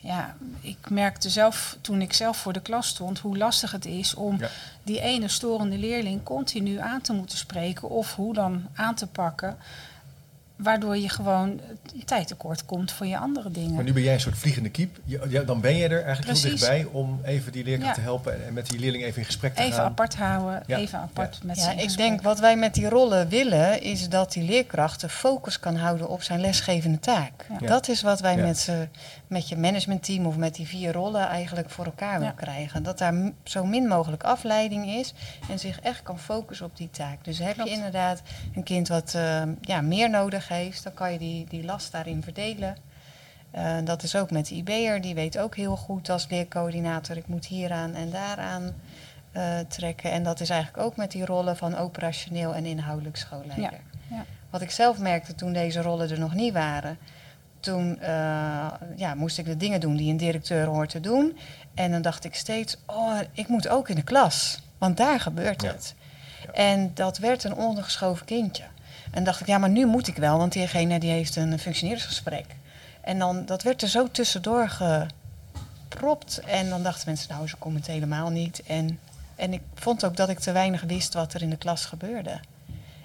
[0.01, 4.13] Ja, ik merkte zelf toen ik zelf voor de klas stond hoe lastig het is
[4.13, 4.47] om Ja.
[4.84, 9.58] die ene storende leerling continu aan te moeten spreken of hoe dan aan te pakken.
[10.60, 11.50] Waardoor je gewoon
[11.93, 13.74] een tijd tekort komt voor je andere dingen.
[13.74, 14.98] Maar nu ben jij een soort vliegende kiep.
[15.04, 16.60] Je- ja, dan ben je er eigenlijk heel Precies.
[16.60, 17.95] dichtbij om even die leerkracht Ja.
[17.95, 19.86] te helpen en- met die leerling even in gesprek te Even gaan.
[19.86, 20.78] apart houden, Ja.
[20.78, 22.08] even apart met Ja, zijn ik gesprek.
[22.08, 26.10] denk wat wij met die rollen willen, is dat die leerkracht de focus kan houden
[26.10, 27.45] op zijn lesgevende taak.
[27.60, 27.67] Ja.
[27.67, 28.43] Dat is wat wij Ja.
[28.45, 28.88] met, ze,
[29.28, 32.19] met je managementteam of met die vier rollen eigenlijk voor elkaar Ja.
[32.19, 32.84] willen krijgen.
[32.84, 35.13] Dat daar zo min mogelijk afleiding is
[35.50, 37.24] en zich echt kan focussen op die taak.
[37.24, 37.69] Dus heb Klopt.
[37.69, 38.22] je inderdaad
[38.56, 42.23] een kind wat eh, ja, meer nodig heeft, dan kan je die, die last daarin
[42.23, 42.75] verdelen.
[43.51, 47.27] Eh, dat is ook met de IB'er, die weet ook heel goed als leercoördinator, ik
[47.27, 48.73] moet hieraan en daaraan
[49.31, 50.12] eh, trekken.
[50.12, 53.62] En dat is eigenlijk ook met die rollen van operationeel en inhoudelijk schoolleider.
[53.71, 54.25] Ja, ja.
[54.49, 56.97] Wat ik zelf merkte toen deze rollen er nog niet waren,
[57.59, 58.09] toen eh,
[58.95, 61.38] ja, moest ik de dingen doen die een directeur hoort te doen.
[61.73, 65.62] En dan dacht ik steeds, oh, ik moet ook in de klas, want daar gebeurt
[65.62, 65.71] Ja.
[65.71, 65.95] het.
[66.53, 68.63] En dat werd een ondergeschoven kindje.
[69.12, 72.45] En dacht ik, ja, maar nu moet ik wel, want diegene die heeft een functioneringsgesprek.
[73.02, 76.39] En dan, dat werd er zo tussendoor gepropt.
[76.45, 78.63] En dan dachten mensen, nou, ze komt het helemaal niet.
[78.63, 79.00] En,
[79.36, 82.39] en ik vond ook dat ik te weinig wist wat er in de klas gebeurde.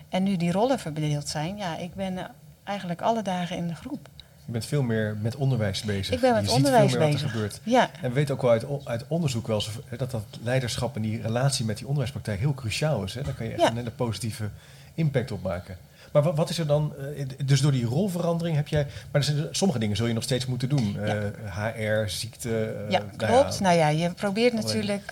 [0.09, 2.25] En nu die rollen verdeeld zijn, ja, ik ben eh,
[2.64, 4.09] eigenlijk alle dagen in de groep.
[4.47, 6.14] Je bent veel meer met onderwijs bezig.
[6.14, 7.33] Ik ben met je onderwijs ziet veel meer bezig.
[7.33, 7.61] wat er gebeurt.
[7.64, 11.03] Ja, En we weten ook wel uit, uit onderzoek wel of- dat dat leiderschap en
[11.03, 13.14] die relatie met die onderwijspraktijk heel cruciaal is.
[13.14, 13.23] Hè?
[13.23, 13.69] Daar kan je echt Ja.
[13.71, 14.49] een hele positieve
[14.95, 15.77] impact op maken.
[16.14, 19.22] Maar wat, wat is er dan, eh, dus door die rolverandering heb jij, maar er
[19.22, 20.92] zijn, sommige dingen zul je nog steeds moeten doen.
[20.92, 21.14] Ja.
[21.14, 22.64] Eh, HR, ziekte.
[22.64, 23.61] eh, ja nou klopt.
[23.61, 25.11] Nou ja, je probeert natuurlijk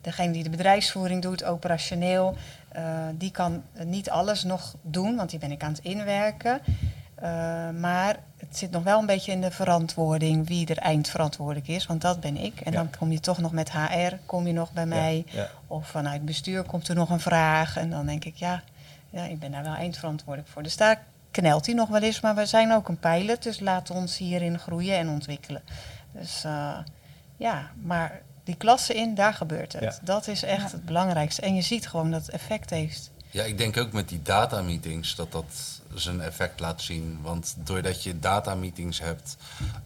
[0.00, 2.36] degene die de bedrijfsvoering doet, operationeel,
[3.14, 6.60] die kan niet alles nog doen, want die ben ik aan het inwerken.
[7.20, 11.86] Eh, maar het zit nog wel een beetje in de verantwoording wie er eindverantwoordelijk is,
[11.86, 12.60] want dat ben ik.
[12.60, 12.78] En Ja.
[12.78, 15.24] dan kom je toch nog met HR, kom je nog bij mij.
[15.26, 15.48] Ja, ja.
[15.66, 17.76] Of vanuit bestuur komt er nog een vraag.
[17.76, 18.62] En dan denk ik, ja,
[19.10, 20.62] ja ik ben daar wel eindverantwoordelijk voor.
[20.62, 22.20] Dus daar knelt hij nog wel eens.
[22.20, 25.62] Maar we zijn ook een pilot, dus laat ons hierin groeien en ontwikkelen.
[26.12, 26.78] Dus eh,
[27.36, 30.00] ja, maar die klassen in, daar gebeurt het.
[30.02, 31.42] Dat is echt het belangrijkste.
[31.42, 33.10] En je ziet gewoon dat het effect heeft.
[33.30, 37.18] Ja, ik denk ook met die datameetings dat dat zijn effect laat zien.
[37.22, 39.36] Want doordat je datameetings hebt,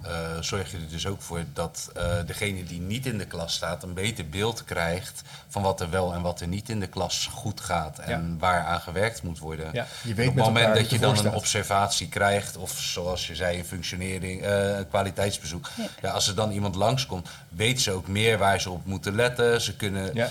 [0.02, 3.54] eh, zorg je er dus ook voor dat eh, degene die niet in de klas
[3.54, 6.86] staat een beter beeld krijgt van wat er wel en wat er niet in de
[6.86, 9.70] klas goed gaat en waar aan gewerkt moet worden.
[9.72, 13.26] Ja, je weet op met het moment dat je dan een observatie krijgt, of zoals
[13.26, 15.70] je zei, een functionering, eh, een kwaliteitsbezoek.
[15.76, 15.84] Ja.
[16.02, 19.60] Ja, als er dan iemand langskomt, weet ze ook meer waar ze op moeten letten.
[19.60, 20.28] Ze kunnen Ja.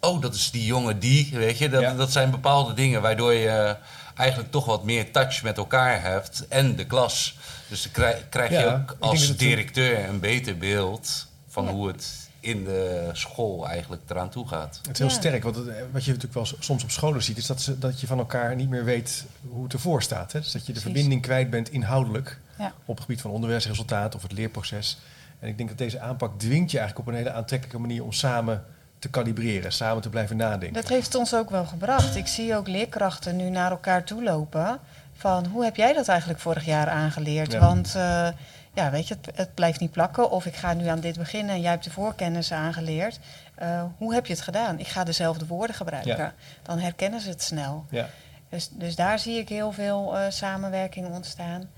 [0.00, 1.68] Oh, dat is die jongen die, weet je.
[1.68, 1.94] Dat, Ja.
[1.94, 3.76] dat zijn bepaalde dingen waardoor je
[4.14, 7.36] eigenlijk toch wat meer touch met elkaar hebt en de klas.
[7.68, 11.70] Dus dan krijg, krijg je Ja, ook als directeur een beter beeld van Ja.
[11.70, 14.76] hoe het in de school eigenlijk eraan toe gaat.
[14.82, 15.14] Het is heel Ja.
[15.14, 18.00] sterk, want het- wat je natuurlijk wel soms op scholen ziet, is dat, ze, dat
[18.00, 20.32] je van elkaar niet meer weet hoe het ervoor staat.
[20.32, 20.40] Hè?
[20.40, 20.82] Dus dat je de Precies.
[20.92, 22.38] verbinding kwijt bent inhoudelijk.
[22.58, 22.72] Ja.
[22.84, 24.98] op het gebied van onderwijsresultaten of het leerproces.
[25.38, 28.12] En ik denk dat deze aanpak dwingt je eigenlijk op een hele aantrekkelijke manier om
[28.12, 28.64] samen
[28.98, 30.72] te kalibreren, samen te blijven nadenken.
[30.72, 32.16] Dat heeft ons ook wel gebracht.
[32.16, 34.78] Ik zie ook leerkrachten nu naar elkaar toe lopen.
[35.12, 37.52] Van hoe heb jij dat eigenlijk vorig jaar aangeleerd?
[37.52, 37.58] Ja.
[37.58, 38.28] Want eh,
[38.74, 40.30] ja, weet je, het, het blijft niet plakken.
[40.30, 43.18] Of ik ga nu aan dit beginnen en jij hebt de voorkennis aangeleerd.
[43.54, 44.78] Eh, hoe heb je het gedaan?
[44.78, 46.16] Ik ga dezelfde woorden gebruiken.
[46.16, 46.32] Ja.
[46.62, 47.84] Dan herkennen ze het snel.
[47.90, 48.08] Ja.
[48.48, 51.68] Dus, dus daar zie ik heel veel eh, samenwerking ontstaan.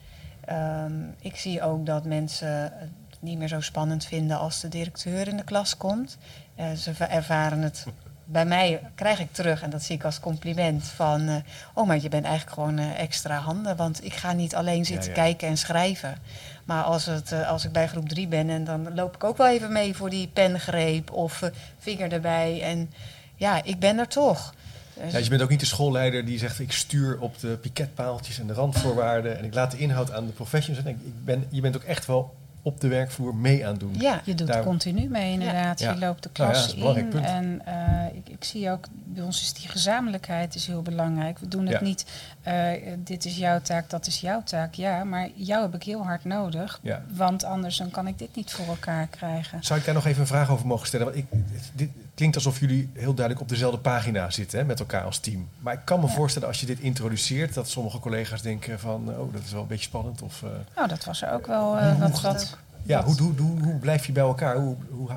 [0.45, 2.73] Ehm, ik zie ook dat mensen
[3.21, 6.19] niet meer zo spannend vinden als de directeur in de klas komt.
[6.55, 7.87] Eh, ze ervaren het.
[8.25, 11.29] Bij mij krijg ik terug, en dat zie ik als compliment, van...
[11.29, 11.35] eh,
[11.75, 13.77] oh, maar je bent eigenlijk gewoon eh, extra handen.
[13.77, 15.17] Want ik ga niet alleen zitten ja.
[15.17, 16.19] kijken en schrijven.
[16.65, 19.49] Maar als, het, als ik bij groep 3 ben, en dan loop ik ook wel
[19.49, 22.63] even mee voor die pengreep of vinger erbij.
[22.63, 22.91] En
[23.37, 24.55] ja, ik ben er toch.
[24.95, 28.39] Dus- Ja, je bent ook niet de schoolleider die zegt ik stuur op de piketpaaltjes
[28.39, 30.85] en de randvoorwaarden en ik laat de inhoud aan de professionals.
[30.85, 33.94] En ik ben, je bent ook echt wel op de werkvloer mee aan doen.
[33.99, 35.81] ja, Je doet Daar- continu mee inderdaad.
[35.81, 35.92] Ja.
[35.92, 37.20] Je loopt de Nou ja, klas dat is een belangrijk in.
[37.20, 37.27] punt.
[37.27, 41.38] En eh, ik, ik zie ook, bij ons is die gezamenlijkheid is heel belangrijk.
[41.38, 41.87] We doen het Ja.
[41.87, 42.05] niet,
[42.42, 42.68] eh,
[42.99, 44.75] dit is jouw taak, dat is jouw taak.
[44.75, 46.79] Ja, maar jou heb ik heel hard nodig.
[46.83, 47.03] Ja.
[47.14, 49.64] Want anders dan kan ik dit niet voor elkaar krijgen.
[49.64, 51.07] Zou ik daar nog even een vraag over mogen stellen?
[51.07, 54.81] Want ik, het- dit klinkt alsof jullie heel duidelijk op dezelfde pagina zitten hè, met
[54.81, 55.49] elkaar als team.
[55.59, 56.12] Maar ik kan me Ja.
[56.12, 59.66] voorstellen als je dit introduceert dat sommige collega's denken van oh dat is wel een
[59.66, 60.23] beetje spannend.
[60.23, 62.20] Of, eh, Nou, dat was er ook wel eh, wat...
[62.20, 64.57] wat ja, hoe, hoe, hoe, hoe blijf je bij elkaar?
[64.57, 65.11] Hoe, hoe,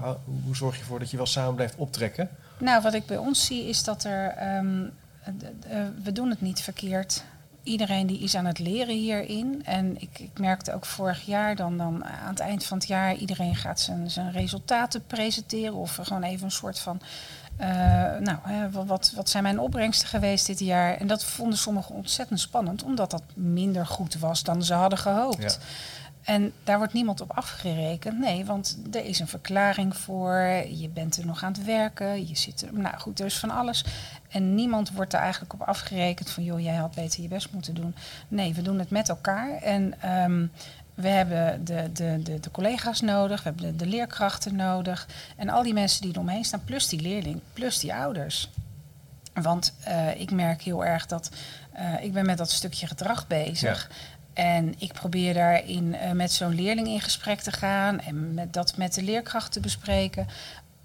[0.46, 2.30] hoe, zorg je ervoor dat je wel samen blijft optrekken?
[2.58, 4.28] Nou, wat ik bij ons zie is dat er.
[4.30, 4.84] ehm,
[5.24, 7.24] eh, we doen het niet verkeerd.
[7.64, 9.62] Iedereen die is aan het leren hierin.
[9.66, 13.16] En ik, ik merkte ook vorig jaar, dan, dan aan het eind van het jaar,
[13.16, 15.74] iedereen gaat zijn, zijn resultaten presenteren.
[15.74, 17.00] Of gewoon even een soort van.
[17.58, 17.68] eh,
[18.20, 20.94] nou, hè, wa- wat, wat zijn mijn opbrengsten geweest dit jaar?
[20.98, 25.42] En dat vonden sommigen ontzettend spannend, omdat dat minder goed was dan ze hadden gehoopt.
[25.42, 25.50] Ja.
[26.24, 28.20] En daar wordt niemand op afgerekend.
[28.20, 30.36] Nee, want er is een verklaring voor.
[30.70, 32.28] Je bent er nog aan het werken.
[32.28, 32.74] Je zit er.
[32.74, 33.86] Nou goed, is van alles.
[34.30, 37.74] En niemand wordt er eigenlijk op afgerekend van joh, jij had beter je best moeten
[37.74, 37.96] doen.
[38.28, 39.58] Nee, we doen het met elkaar.
[39.62, 40.46] En ehm,
[40.94, 45.08] we hebben de, de, de, de collega's nodig, we hebben de, de leerkrachten nodig.
[45.36, 48.50] En al die mensen die eromheen staan, plus die leerling, plus die ouders.
[49.34, 51.30] Want eh, ik merk heel erg dat
[51.72, 53.90] eh, ik ben met dat stukje gedrag bezig.
[54.34, 58.78] En ik probeer daarin eh, met zo'n leerling in gesprek te gaan en met dat
[58.78, 60.28] met de leerkracht te bespreken.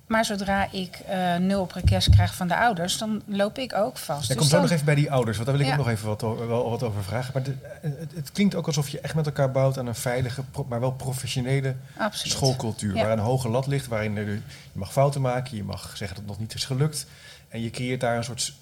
[0.07, 3.97] Maar zodra ik eh, nul op request krijg van de ouders, dan loop ik ook
[3.99, 4.23] vast.
[4.23, 5.79] Ik Dus kom zo dan- nog even bij die ouders, want daar wil ik Ja.
[5.79, 7.31] ook nog even wat, wel wat over vragen.
[7.35, 10.43] Maar de- het, het klinkt ook alsof je echt met elkaar bouwt aan een veilige,
[10.69, 12.33] maar wel professionele Absoluut.
[12.37, 12.95] schoolcultuur.
[12.95, 13.03] Ja.
[13.03, 14.41] Waar een hoge lat ligt, waarin je
[14.73, 17.07] mag fouten maken, je mag zeggen dat het nog niet is gelukt.
[17.49, 18.53] En je creëert daar een soort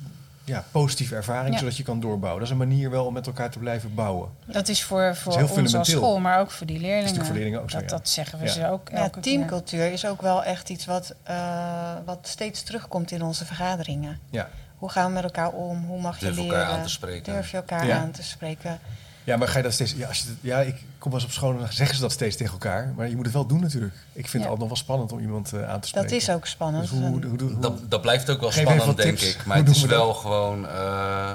[0.46, 1.59] ja, positieve ervaring, Ja.
[1.61, 2.40] zodat je kan doorbouwen.
[2.42, 4.28] Dat is een manier wel om met elkaar te blijven bouwen.
[4.46, 5.98] Dat is voor, voor heel ons als fundamenteel.
[6.00, 7.00] school, maar ook voor die leerlingen.
[7.02, 7.96] natuurlijk voor leerlingen ook zo, dat, ja.
[7.96, 8.50] dat zeggen we Ja.
[8.52, 9.22] ze ook Ja, elke keer.
[9.22, 14.18] teamcultuur is ook wel echt iets wat, eh, wat steeds terugkomt in onze vergaderingen.
[14.30, 14.48] Ja.
[14.78, 15.85] Hoe gaan we met elkaar om?
[15.87, 16.56] Hoe mag je Durf leren?
[16.59, 17.32] elkaar aan te spreken.
[17.32, 17.98] Durf je elkaar Ja.
[17.98, 18.78] aan te spreken?
[19.26, 19.92] Ja, maar ga je dat steeds.
[19.96, 22.12] Ja, als je, ja, ik kom wel eens op school en dan zeggen ze dat
[22.12, 22.92] steeds tegen elkaar.
[22.96, 23.94] Maar je moet het wel doen natuurlijk.
[23.94, 24.38] Ik vind Ja.
[24.38, 26.10] het altijd nog wel spannend om iemand eh, aan te spreken.
[26.10, 26.82] Dat is ook spannend.
[26.90, 29.34] Dus hoe, hoe, hoe, hoe- Dat, dat blijft ook wel spannend, denk tips.
[29.34, 29.46] ik.
[29.46, 30.68] Maar Hoe het is we wel gewoon...
[30.68, 31.32] eh,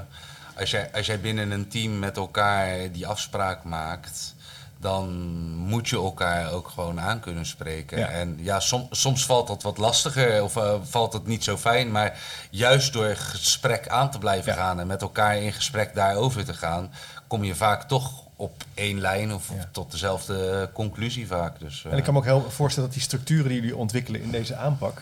[0.58, 4.36] als, jij, als jij binnen een team met elkaar die afspraak maakt...
[4.82, 5.10] dan
[5.56, 7.98] moet je elkaar ook gewoon aan kunnen spreken.
[8.00, 8.08] Ja.
[8.08, 11.92] En ja, som- soms valt dat wat lastiger of eh, valt het niet zo fijn.
[11.92, 14.58] Maar juist door gesprek aan te blijven Ja.
[14.58, 14.80] gaan...
[14.80, 16.92] en met elkaar in gesprek daarover te gaan...
[17.28, 19.70] kom je vaak toch op één lijn of Ja.
[19.72, 21.60] tot dezelfde conclusie vaak.
[21.60, 24.22] Dus, eh, En ik kan me ook heel voorstellen dat die structuren die jullie ontwikkelen
[24.22, 25.02] in deze aanpak,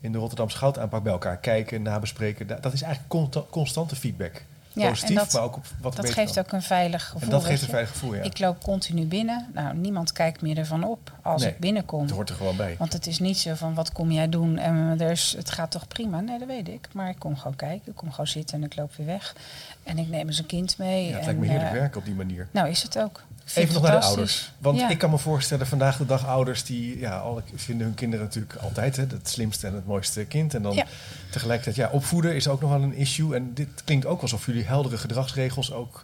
[0.00, 4.42] in de Rotterdamse goutaanpak bij elkaar kijken, nabespreken, da- dat is eigenlijk consta- constante feedback.
[4.82, 6.44] Ja, Positief, en dat- maar ook op wat Dat geeft kan.
[6.44, 7.20] ook een veilig gevoel.
[7.22, 8.22] En dat geeft een veilig gevoel, ja.
[8.22, 9.46] Ik loop continu binnen.
[9.54, 12.00] Nou, niemand kijkt meer ervan op als Nee, ik binnenkom.
[12.02, 12.74] Het hoort er gewoon bij.
[12.78, 15.70] Want het is niet zo van wat kom jij doen en er is, het gaat
[15.70, 16.20] toch prima.
[16.20, 16.88] Nee, dat weet ik.
[16.92, 17.82] Maar ik kom gewoon kijken.
[17.90, 19.34] Ik kom gewoon zitten en ik loop weer weg.
[19.86, 21.04] En ik neem eens een kind mee.
[21.04, 22.48] Ja, het en, lijkt me heerlijk eh, werken op die manier.
[22.50, 23.22] Nou, is het ook.
[23.54, 24.52] Even nog naar de ouders.
[24.58, 24.88] Want Ja.
[24.88, 28.54] ik kan me voorstellen, vandaag de dag ouders die ja, alle, vinden hun kinderen natuurlijk
[28.54, 30.54] altijd hè, het slimste en het mooiste kind.
[30.54, 30.84] En dan Ja.
[31.30, 33.34] tegelijkertijd, ja, opvoeden is ook nog wel een issue.
[33.34, 36.02] En dit klinkt ook alsof jullie heldere gedragsregels ook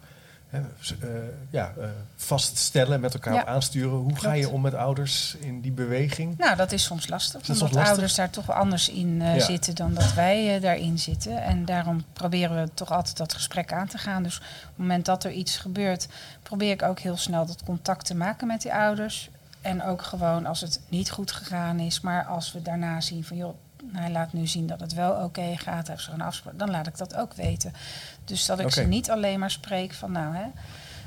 [0.53, 1.09] eh,
[1.49, 1.85] ja, eh,
[2.15, 3.41] vaststellen, met elkaar Ja.
[3.41, 3.89] op aansturen.
[3.97, 6.37] Hoe ga je om met ouders in die beweging?
[6.37, 7.41] Nou, dat is soms lastig.
[7.41, 7.91] Is omdat soms lastig?
[7.91, 9.43] ouders daar toch anders in eh, Ja.
[9.45, 11.43] zitten dan dat wij daarin zitten.
[11.43, 14.23] En daarom proberen we toch altijd dat gesprek aan te gaan.
[14.23, 16.07] Dus op het moment dat er iets gebeurt,
[16.43, 19.29] probeer ik ook heel snel dat contact te maken met die ouders.
[19.61, 23.37] En ook gewoon als het niet goed gegaan is, maar als we daarna zien van
[23.37, 23.55] joh,
[23.91, 26.97] hij laat nu zien dat het wel oké gaat, heeft zo'n afspraak, dan laat ik
[26.97, 27.73] dat ook weten.
[28.25, 30.45] Dus dat ik ze niet alleen maar spreek van nou hè.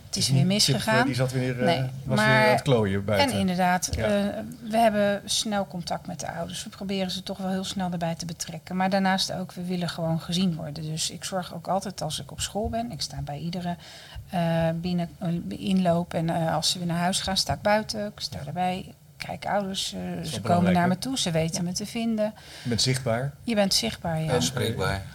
[0.07, 0.99] het is weer misgegaan.
[0.99, 3.31] eh, die zat weer, eh, Nee, was maar- weer aan het klooien buiten.
[3.33, 4.05] En inderdaad, Ja.
[4.05, 4.25] eh,
[4.71, 6.65] we hebben snel contact met de ouders.
[6.65, 8.77] We proberen ze toch wel heel snel erbij te betrekken.
[8.77, 10.83] Maar daarnaast ook, we willen gewoon gezien worden.
[10.83, 12.91] Dus ik zorg ook altijd als ik op school ben.
[12.93, 13.77] Ik sta bij iedere
[14.31, 16.15] eh, binnen, eh, inloop.
[16.15, 18.07] En eh, als ze weer naar huis gaan, sta ik buiten.
[18.07, 18.95] Ik sta erbij.
[19.27, 21.19] Kijk, ouders, eh, ze komen naar me toe.
[21.19, 22.35] Ze weten me te vinden.
[22.63, 24.33] Je bent zichtbaar, Je bent zichtbaar, ja.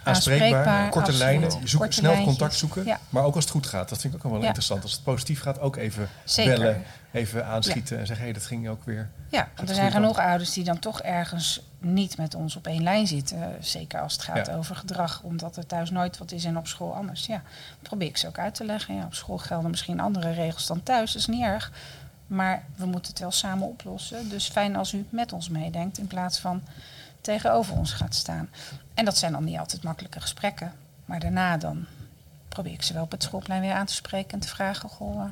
[0.04, 0.88] Aanspreekbaar.
[0.88, 1.18] korte absoluut.
[1.18, 1.42] lijnen.
[1.60, 2.36] Je zoekt Korte snel lijntjes.
[2.36, 2.84] contact zoeken.
[2.84, 2.98] Ja.
[3.08, 3.88] Maar ook als het goed gaat.
[3.88, 4.46] Dat vind ik ook wel Ja.
[4.46, 4.82] interessant.
[4.82, 6.52] Als het positief gaat, ook even Zeker.
[6.58, 6.82] bellen.
[7.12, 9.10] Even aanschieten en zeggen, hé, dat ging ook weer.
[9.30, 12.82] Ja, want er zijn genoeg ouders die dan toch ergens niet met ons op één
[12.82, 13.56] lijn zitten.
[13.60, 14.54] Zeker als het gaat Ja.
[14.56, 17.26] over gedrag, omdat er thuis nooit wat is en op school anders.
[17.26, 17.42] Ja,
[17.82, 18.94] probeer ik ze ook uit te leggen.
[18.94, 21.72] Ja, op school gelden misschien andere regels dan thuis, dat is niet erg.
[22.26, 24.28] Maar we moeten het wel samen oplossen.
[24.28, 26.62] Dus fijn als u met ons meedenkt in plaats van
[27.20, 28.48] tegenover ons gaat staan.
[28.94, 30.72] En dat zijn dan niet altijd makkelijke gesprekken.
[31.04, 31.86] Maar daarna dan
[32.48, 35.20] probeer ik ze wel op het schoolplein weer aan te spreken en te vragen: goh,
[35.20, 35.28] eh,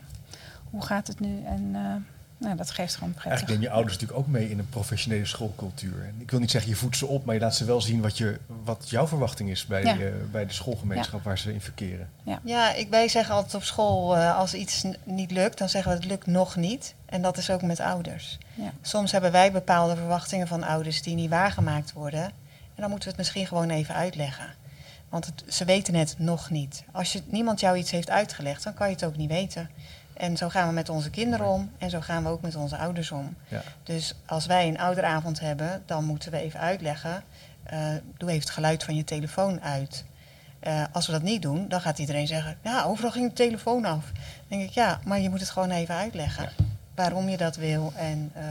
[0.70, 1.44] hoe gaat het nu?
[1.44, 3.30] En eh, nou, dat geeft gewoon prettig.
[3.32, 6.02] Eigenlijk neem je ouders natuurlijk ook mee in een professionele schoolcultuur.
[6.04, 8.00] En ik wil niet zeggen je voedt ze op, maar je laat ze wel zien
[8.00, 9.98] wat, je, wat jouw verwachting is bij, Ja.
[9.98, 12.08] eh, bij de schoolgemeenschap waar ze in verkeren.
[12.44, 15.96] Ja, ik, wij zeggen altijd op school, eh, als iets niet lukt, dan zeggen we
[15.98, 16.94] het lukt nog niet.
[17.06, 18.38] En dat is ook met ouders.
[18.54, 18.72] Ja.
[18.82, 22.24] Soms hebben wij bepaalde verwachtingen van ouders die niet waargemaakt worden.
[22.74, 24.46] En dan moeten we het misschien gewoon even uitleggen.
[25.08, 26.84] Want het- ze weten het nog niet.
[26.92, 29.70] Als je, niemand jou iets heeft uitgelegd, dan kan je het ook niet weten.
[30.20, 32.76] En zo gaan we met onze kinderen om en zo gaan we ook met onze
[32.76, 33.34] ouders om.
[33.48, 33.62] Ja.
[33.82, 37.22] Dus als wij een ouderavond hebben, dan moeten we even uitleggen.
[37.62, 37.78] eh,
[38.16, 40.04] doe even het geluid van je telefoon uit.
[40.60, 43.84] Eh, als we dat niet doen, dan gaat iedereen zeggen: Ja, overal ging de telefoon
[43.84, 44.04] af.
[44.12, 46.48] Dan denk ik: Ja, maar je moet het gewoon even uitleggen.
[46.94, 47.92] Waarom je dat wil.
[47.96, 48.42] En, eh,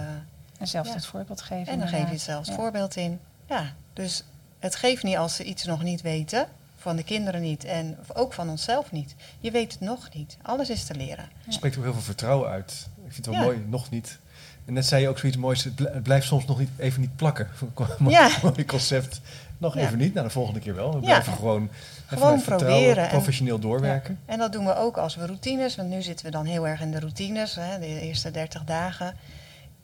[0.60, 0.93] En zelf Ja.
[0.93, 1.73] het voorbeeld geven.
[1.73, 2.55] en dan geef je het zelfs Ja.
[2.55, 3.19] voorbeeld in.
[3.45, 4.23] Ja, dus
[4.60, 6.47] het geeft niet als ze iets nog niet weten.
[6.80, 9.15] Van de kinderen niet en ook van onszelf niet.
[9.39, 10.38] Je weet het nog niet.
[10.42, 11.30] Alles is te leren.
[11.46, 12.88] Het spreekt ook heel veel vertrouwen uit.
[13.06, 13.50] Ik vind het wel Ja.
[13.52, 14.18] mooi, nog niet.
[14.65, 17.02] En net zei je ook zoiets moois, het bl- het blijft soms nog niet, even
[17.02, 17.48] niet plakken.
[18.08, 18.30] Ja.
[18.44, 19.22] mooi concept.
[19.58, 19.82] Nog Ja.
[19.82, 20.89] even niet, nou de volgende keer wel.
[20.92, 21.06] We Ja.
[21.06, 21.70] blijven gewoon,
[22.06, 24.20] Gewoon proberen en- professioneel doorwerken.
[24.26, 26.82] En dat doen we ook als we routines, want nu zitten we dan heel erg
[26.82, 29.13] in de routines, hè, de eerste 30 dagen.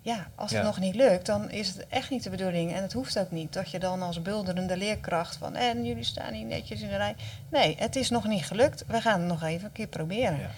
[0.06, 0.66] Ja, als het Ja.
[0.66, 2.74] nog niet lukt, dan is het echt niet de bedoeling.
[2.74, 5.56] En het hoeft ook niet dat je dan als bulderende leerkracht van...
[5.56, 7.16] en jullie staan niet netjes in de rij.
[7.50, 8.84] Nee, het is nog niet gelukt.
[8.88, 10.40] We gaan het nog even een keer proberen.
[10.40, 10.50] Ja.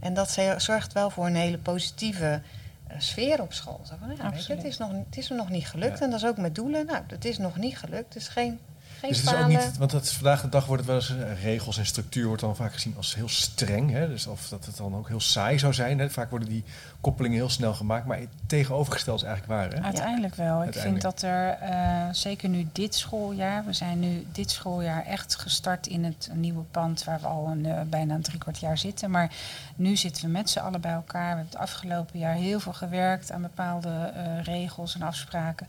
[0.00, 2.40] En dat zorgt wel voor een hele positieve
[2.86, 3.80] eh, sfeer op school.
[3.84, 5.98] Zo van, ja, weet je, het, is nog, het is er nog niet gelukt.
[5.98, 6.04] Ja.
[6.04, 6.86] En dat is ook met doelen.
[6.86, 8.12] Nou, het is nog niet gelukt.
[8.12, 8.60] Dus geen,
[9.00, 11.24] geen Dus het is ook niet, want het, vandaag de dag wordt het wel eens,
[11.24, 13.90] eh, regels en structuur wordt dan vaak gezien als heel streng.
[13.90, 14.08] Hè?
[14.08, 15.98] Dus of dat het dan ook heel saai zou zijn.
[15.98, 16.10] Hè?
[16.10, 16.64] Vaak worden die
[17.00, 18.06] koppelingen heel snel gemaakt.
[18.06, 19.72] Maar het tegenovergesteld is eigenlijk waar.
[19.72, 19.84] Hè?
[19.84, 20.64] Uiteindelijk wel.
[20.64, 25.34] Ik vind dat er, eh, zeker nu dit schooljaar, we zijn nu dit schooljaar echt
[25.34, 29.10] gestart in het nieuwe pand waar we al een, eh, bijna een driekwart jaar zitten.
[29.10, 29.30] Maar
[29.76, 31.30] nu zitten we met z'n allen bij elkaar.
[31.30, 35.66] We hebben het afgelopen jaar heel veel gewerkt aan bepaalde eh, regels en afspraken.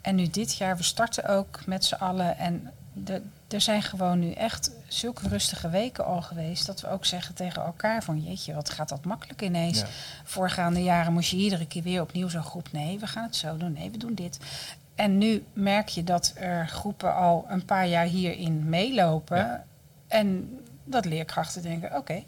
[0.00, 2.38] En nu dit jaar, we starten ook met z'n allen.
[2.38, 6.66] En de, er zijn gewoon nu echt zulke rustige weken al geweest.
[6.66, 9.80] Dat we ook zeggen tegen elkaar van jeetje, wat gaat dat makkelijk ineens.
[9.80, 9.86] Ja.
[10.24, 12.72] Voorgaande jaren moest je iedere keer weer opnieuw zo'n groep.
[12.72, 13.72] Nee, we gaan het zo doen.
[13.72, 14.38] Nee, we doen dit.
[14.94, 19.36] En nu merk je dat er groepen al een paar jaar hierin meelopen.
[19.36, 19.64] Ja.
[20.08, 20.59] En
[20.90, 22.22] dat leerkrachten denken, oké,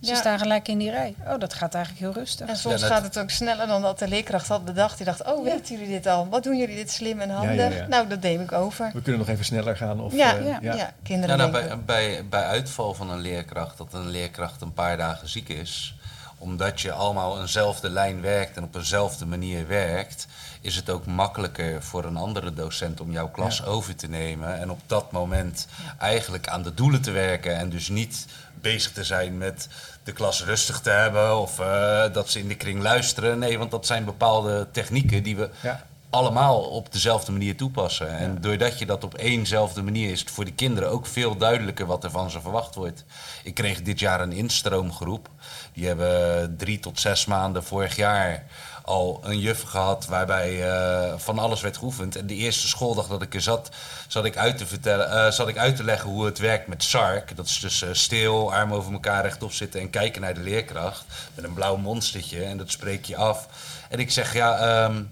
[0.00, 0.16] ze Ja.
[0.16, 1.14] staan gelijk in die rij.
[1.26, 2.48] Oh, dat gaat eigenlijk heel rustig.
[2.48, 4.96] En soms Ja, dat- gaat het ook sneller dan dat de leerkracht had bedacht.
[4.96, 6.28] Die dacht, oh, weten jullie dit al?
[6.28, 7.54] Wat doen jullie dit slim en handig?
[7.56, 7.86] Ja, ja, ja.
[7.86, 8.90] Nou, dat neem ik over.
[8.92, 10.00] We kunnen nog even sneller gaan.
[10.00, 10.92] Of, ja, eh, ja, ja.
[11.02, 14.96] kinderen Ja, nou, bij, bij, bij uitval van een leerkracht, dat een leerkracht een paar
[14.96, 15.96] dagen ziek is,
[16.44, 20.26] omdat je allemaal eenzelfde lijn werkt en op eenzelfde manier werkt,
[20.60, 23.64] is het ook makkelijker voor een andere docent om jouw klas Ja.
[23.64, 25.66] over te nemen en op dat moment
[25.98, 28.26] eigenlijk aan de doelen te werken en dus niet
[28.60, 29.68] bezig te zijn met
[30.02, 33.38] de klas rustig te hebben of eh, dat ze in de kring luisteren.
[33.38, 35.86] Nee, want dat zijn bepaalde technieken die we Ja.
[36.14, 38.18] Allemaal op dezelfde manier toepassen.
[38.18, 41.86] En doordat je dat op éénzelfde manier is het voor de kinderen ook veel duidelijker
[41.86, 43.04] wat er van ze verwacht wordt.
[43.42, 45.28] Ik kreeg dit jaar een instroomgroep.
[45.72, 48.44] Die hebben drie tot zes maanden vorig jaar
[48.84, 52.16] al een juf gehad waarbij eh, van alles werd geoefend.
[52.16, 53.70] En de eerste schooldag dat ik er zat,
[54.08, 56.82] zat ik uit te, vertellen, eh, zat ik uit te leggen hoe het werkt met
[56.82, 57.36] SARC.
[57.36, 61.04] Dat is dus eh, stil, arm over elkaar rechtop zitten en kijken naar de leerkracht.
[61.34, 63.48] Met een blauw monstertje en dat spreek je af.
[63.88, 64.58] En ik zeg ja.
[64.58, 65.02] ehm,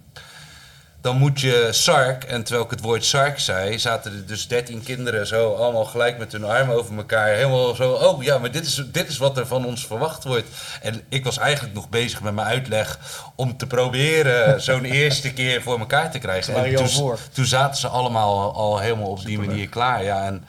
[1.03, 4.83] dan moet je sark, en terwijl ik het woord sark zei, zaten er dus 13
[4.83, 7.29] kinderen zo allemaal gelijk met hun armen over elkaar.
[7.29, 10.49] Helemaal zo, oh ja, maar dit is, dit is wat er van ons verwacht wordt.
[10.83, 12.99] En ik was eigenlijk nog bezig met mijn uitleg
[13.35, 16.55] om te proberen zo'n eerste keer voor elkaar te krijgen.
[16.55, 20.05] En toen, toen zaten ze allemaal al helemaal op die manier klaar.
[20.05, 20.45] Ja, en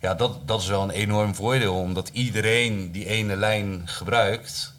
[0.00, 4.72] ja, dat, dat is wel een enorm voordeel, omdat iedereen die ene lijn gebruikt.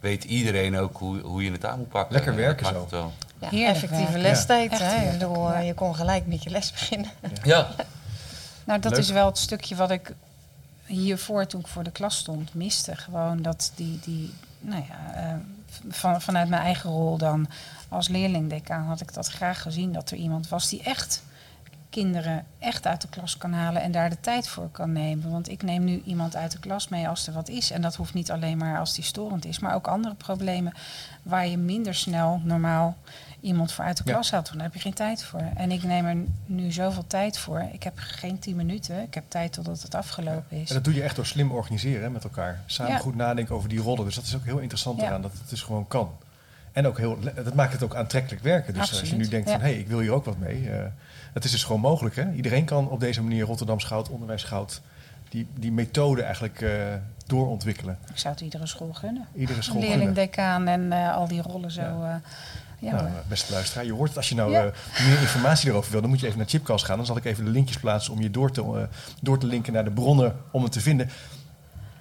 [0.00, 2.14] weet iedereen ook hoe, hoe je het aan moet pakken.
[2.14, 3.12] Lekker En werken zo.
[3.40, 4.20] Ja, Heerlijk effectieve werken.
[4.20, 4.70] lestijd.
[4.70, 4.86] Echt hè?
[4.86, 5.58] Ik heerlijk, bedoel, ja.
[5.58, 7.10] Je kon gelijk met je les beginnen.
[7.44, 7.68] Ja,
[8.64, 9.00] Nou, dat Leuk.
[9.00, 10.14] is wel het stukje wat ik
[10.86, 12.96] hiervoor, toen ik voor de klas stond, miste.
[12.96, 15.34] Gewoon dat die, die nou ja, eh,
[15.88, 17.48] van, vanuit mijn eigen rol dan
[17.88, 19.92] als leerling-decaan had ik dat graag gezien.
[19.92, 21.22] Dat er iemand was die echt
[21.90, 25.30] kinderen echt uit de klas kan halen en daar de tijd voor kan nemen.
[25.30, 27.70] Want ik neem nu iemand uit de klas mee als er wat is.
[27.70, 30.72] En dat hoeft niet alleen maar als die storend is, maar ook andere problemen
[31.28, 32.96] waar je minder snel normaal
[33.40, 34.44] iemand voor uit de klas haalt.
[34.46, 35.42] Want daar heb je geen tijd voor.
[35.54, 36.16] En ik neem er
[36.46, 37.64] nu zoveel tijd voor.
[37.72, 39.02] Ik heb geen tien minuten.
[39.02, 40.68] Ik heb tijd totdat het afgelopen is.
[40.68, 42.60] En dat doe je echt door slim organiseren hè, met elkaar.
[42.66, 42.98] Samen Ja.
[42.98, 44.04] goed nadenken over die rollen.
[44.04, 45.06] Dus dat is ook heel interessant Ja.
[45.06, 46.10] eraan, dat het dus gewoon kan.
[46.72, 48.74] En ook heel, dat maakt het ook aantrekkelijk werken.
[48.74, 50.70] Dus als je nu denkt van, hé, hey, ik wil hier ook wat mee.
[50.70, 50.84] eh
[51.32, 52.16] het is dus gewoon mogelijk.
[52.16, 52.32] Hè?
[52.32, 54.80] Iedereen kan op deze manier Rotterdam Schout, Onderwijs Schout,
[55.28, 56.70] die, die methode eigenlijk eh,
[57.26, 57.98] doorontwikkelen.
[58.10, 59.26] Ik zou het iedere school gunnen.
[59.34, 59.98] Iedere school gunnen.
[59.98, 61.80] Leerling-decaan en eh, al die rollen zo.
[61.80, 62.20] Ja.
[62.80, 64.16] Ja, ja Nou, eh, beste luisteraar, je hoort het.
[64.16, 64.64] Als je nou Ja.
[64.64, 66.96] eh, meer informatie erover wil, dan moet je even naar Chipcast gaan.
[66.96, 68.82] Dan zal ik even de linkjes plaatsen om je door te, eh,
[69.20, 71.10] door te linken naar de bronnen om het te vinden.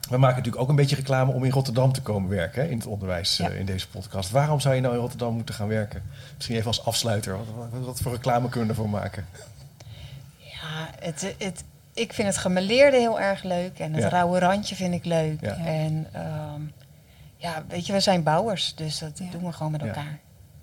[0.10, 2.78] We maken natuurlijk ook een beetje reclame om in Rotterdam te komen werken, hè, in
[2.78, 3.50] het onderwijs, Ja.
[3.50, 4.30] eh, in deze podcast.
[4.32, 6.04] Waarom zou je nou in Rotterdam moeten gaan werken?
[6.36, 7.38] Misschien even als afsluiter.
[7.38, 9.26] Wat, wat, wat voor reclame kunnen we ervoor maken?
[10.38, 11.64] Ja, het, het,
[12.00, 13.80] ik vind het gemeleerde heel erg leuk.
[13.80, 14.10] En het Ja.
[14.10, 15.42] rauwe randje vind ik leuk.
[15.42, 15.56] Ja.
[15.66, 16.62] En ehm,
[17.36, 18.76] ja, weet je, we zijn bouwers.
[18.76, 19.26] Dus dat Ja.
[19.32, 19.88] doen we gewoon met Ja.
[19.88, 20.20] elkaar.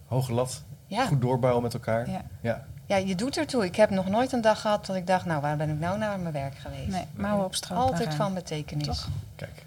[0.07, 1.07] Hoge lat, Ja.
[1.07, 2.11] goed doorbouwen met elkaar.
[2.11, 2.23] Ja.
[2.41, 2.65] Ja.
[2.87, 3.65] ja, je doet ertoe.
[3.65, 5.99] Ik heb nog nooit een dag gehad dat ik dacht, nou, waar ben ik nou
[5.99, 6.89] naar mijn werk geweest?
[6.89, 7.79] Nee, mouwen op straat.
[7.79, 8.87] Altijd van betekenis.
[8.87, 9.09] Toch?
[9.37, 9.64] Kijk,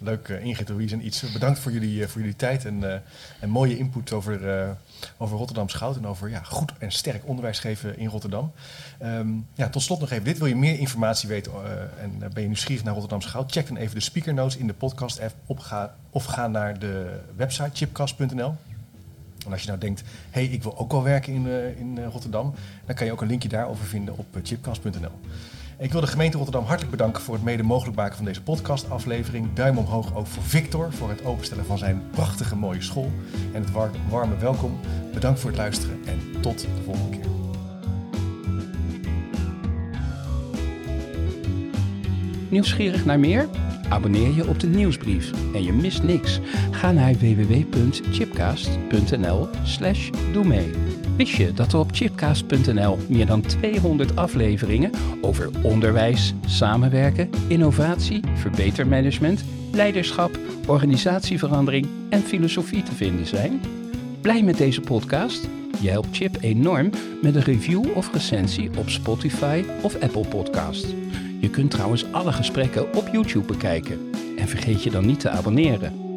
[0.00, 1.32] leuk eh, Ingrid, Louise en iets.
[1.32, 2.98] Bedankt voor jullie, eh, voor jullie tijd en, eh,
[3.40, 4.40] en mooie input over,
[5.16, 8.52] over Rotterdam Schout en over ja, goed en sterk onderwijs geven in Rotterdam.
[8.98, 10.38] Ehm, ja, tot slot nog even dit.
[10.38, 11.52] Wil je meer informatie weten
[12.00, 13.52] en ben je nieuwsgierig naar Rotterdam Schout?
[13.52, 16.78] Check dan even de speaker notes in de podcast app op ga, of ga naar
[16.78, 18.56] de website chipcast.nl.
[19.46, 21.46] En als je nou denkt, hé, hey, ik wil ook wel werken in,
[21.78, 22.54] in Rotterdam,
[22.86, 25.20] dan kan je ook een linkje daarover vinden op chipcast.nl.
[25.80, 29.52] Ik wil de gemeente Rotterdam hartelijk bedanken voor het mede mogelijk maken van deze podcastaflevering.
[29.52, 33.10] Duim omhoog ook voor Victor voor het openstellen van zijn prachtige mooie school.
[33.52, 34.80] En het war- warme welkom.
[35.12, 37.28] Bedankt voor het luisteren en tot de volgende keer.
[42.48, 43.48] Nieuwsgierig naar meer?
[43.88, 46.40] Abonneer je op de nieuwsbrief en je mist niks.
[46.70, 50.70] Ga naar www.chipcast.nl slash doe mee.
[51.20, 54.90] Wist je dat er op chipcast.nl meer dan 200 afleveringen
[55.20, 63.60] over onderwijs, samenwerken, innovatie, verbetermanagement, leiderschap, organisatieverandering en filosofie te vinden zijn?
[64.20, 65.48] Blij met deze podcast?
[65.80, 66.90] Je helpt Chip enorm
[67.22, 70.86] met een review of recensie op Spotify of Apple Podcast.
[71.40, 74.10] Je kunt trouwens alle gesprekken op YouTube bekijken.
[74.36, 76.09] En vergeet je dan niet te abonneren.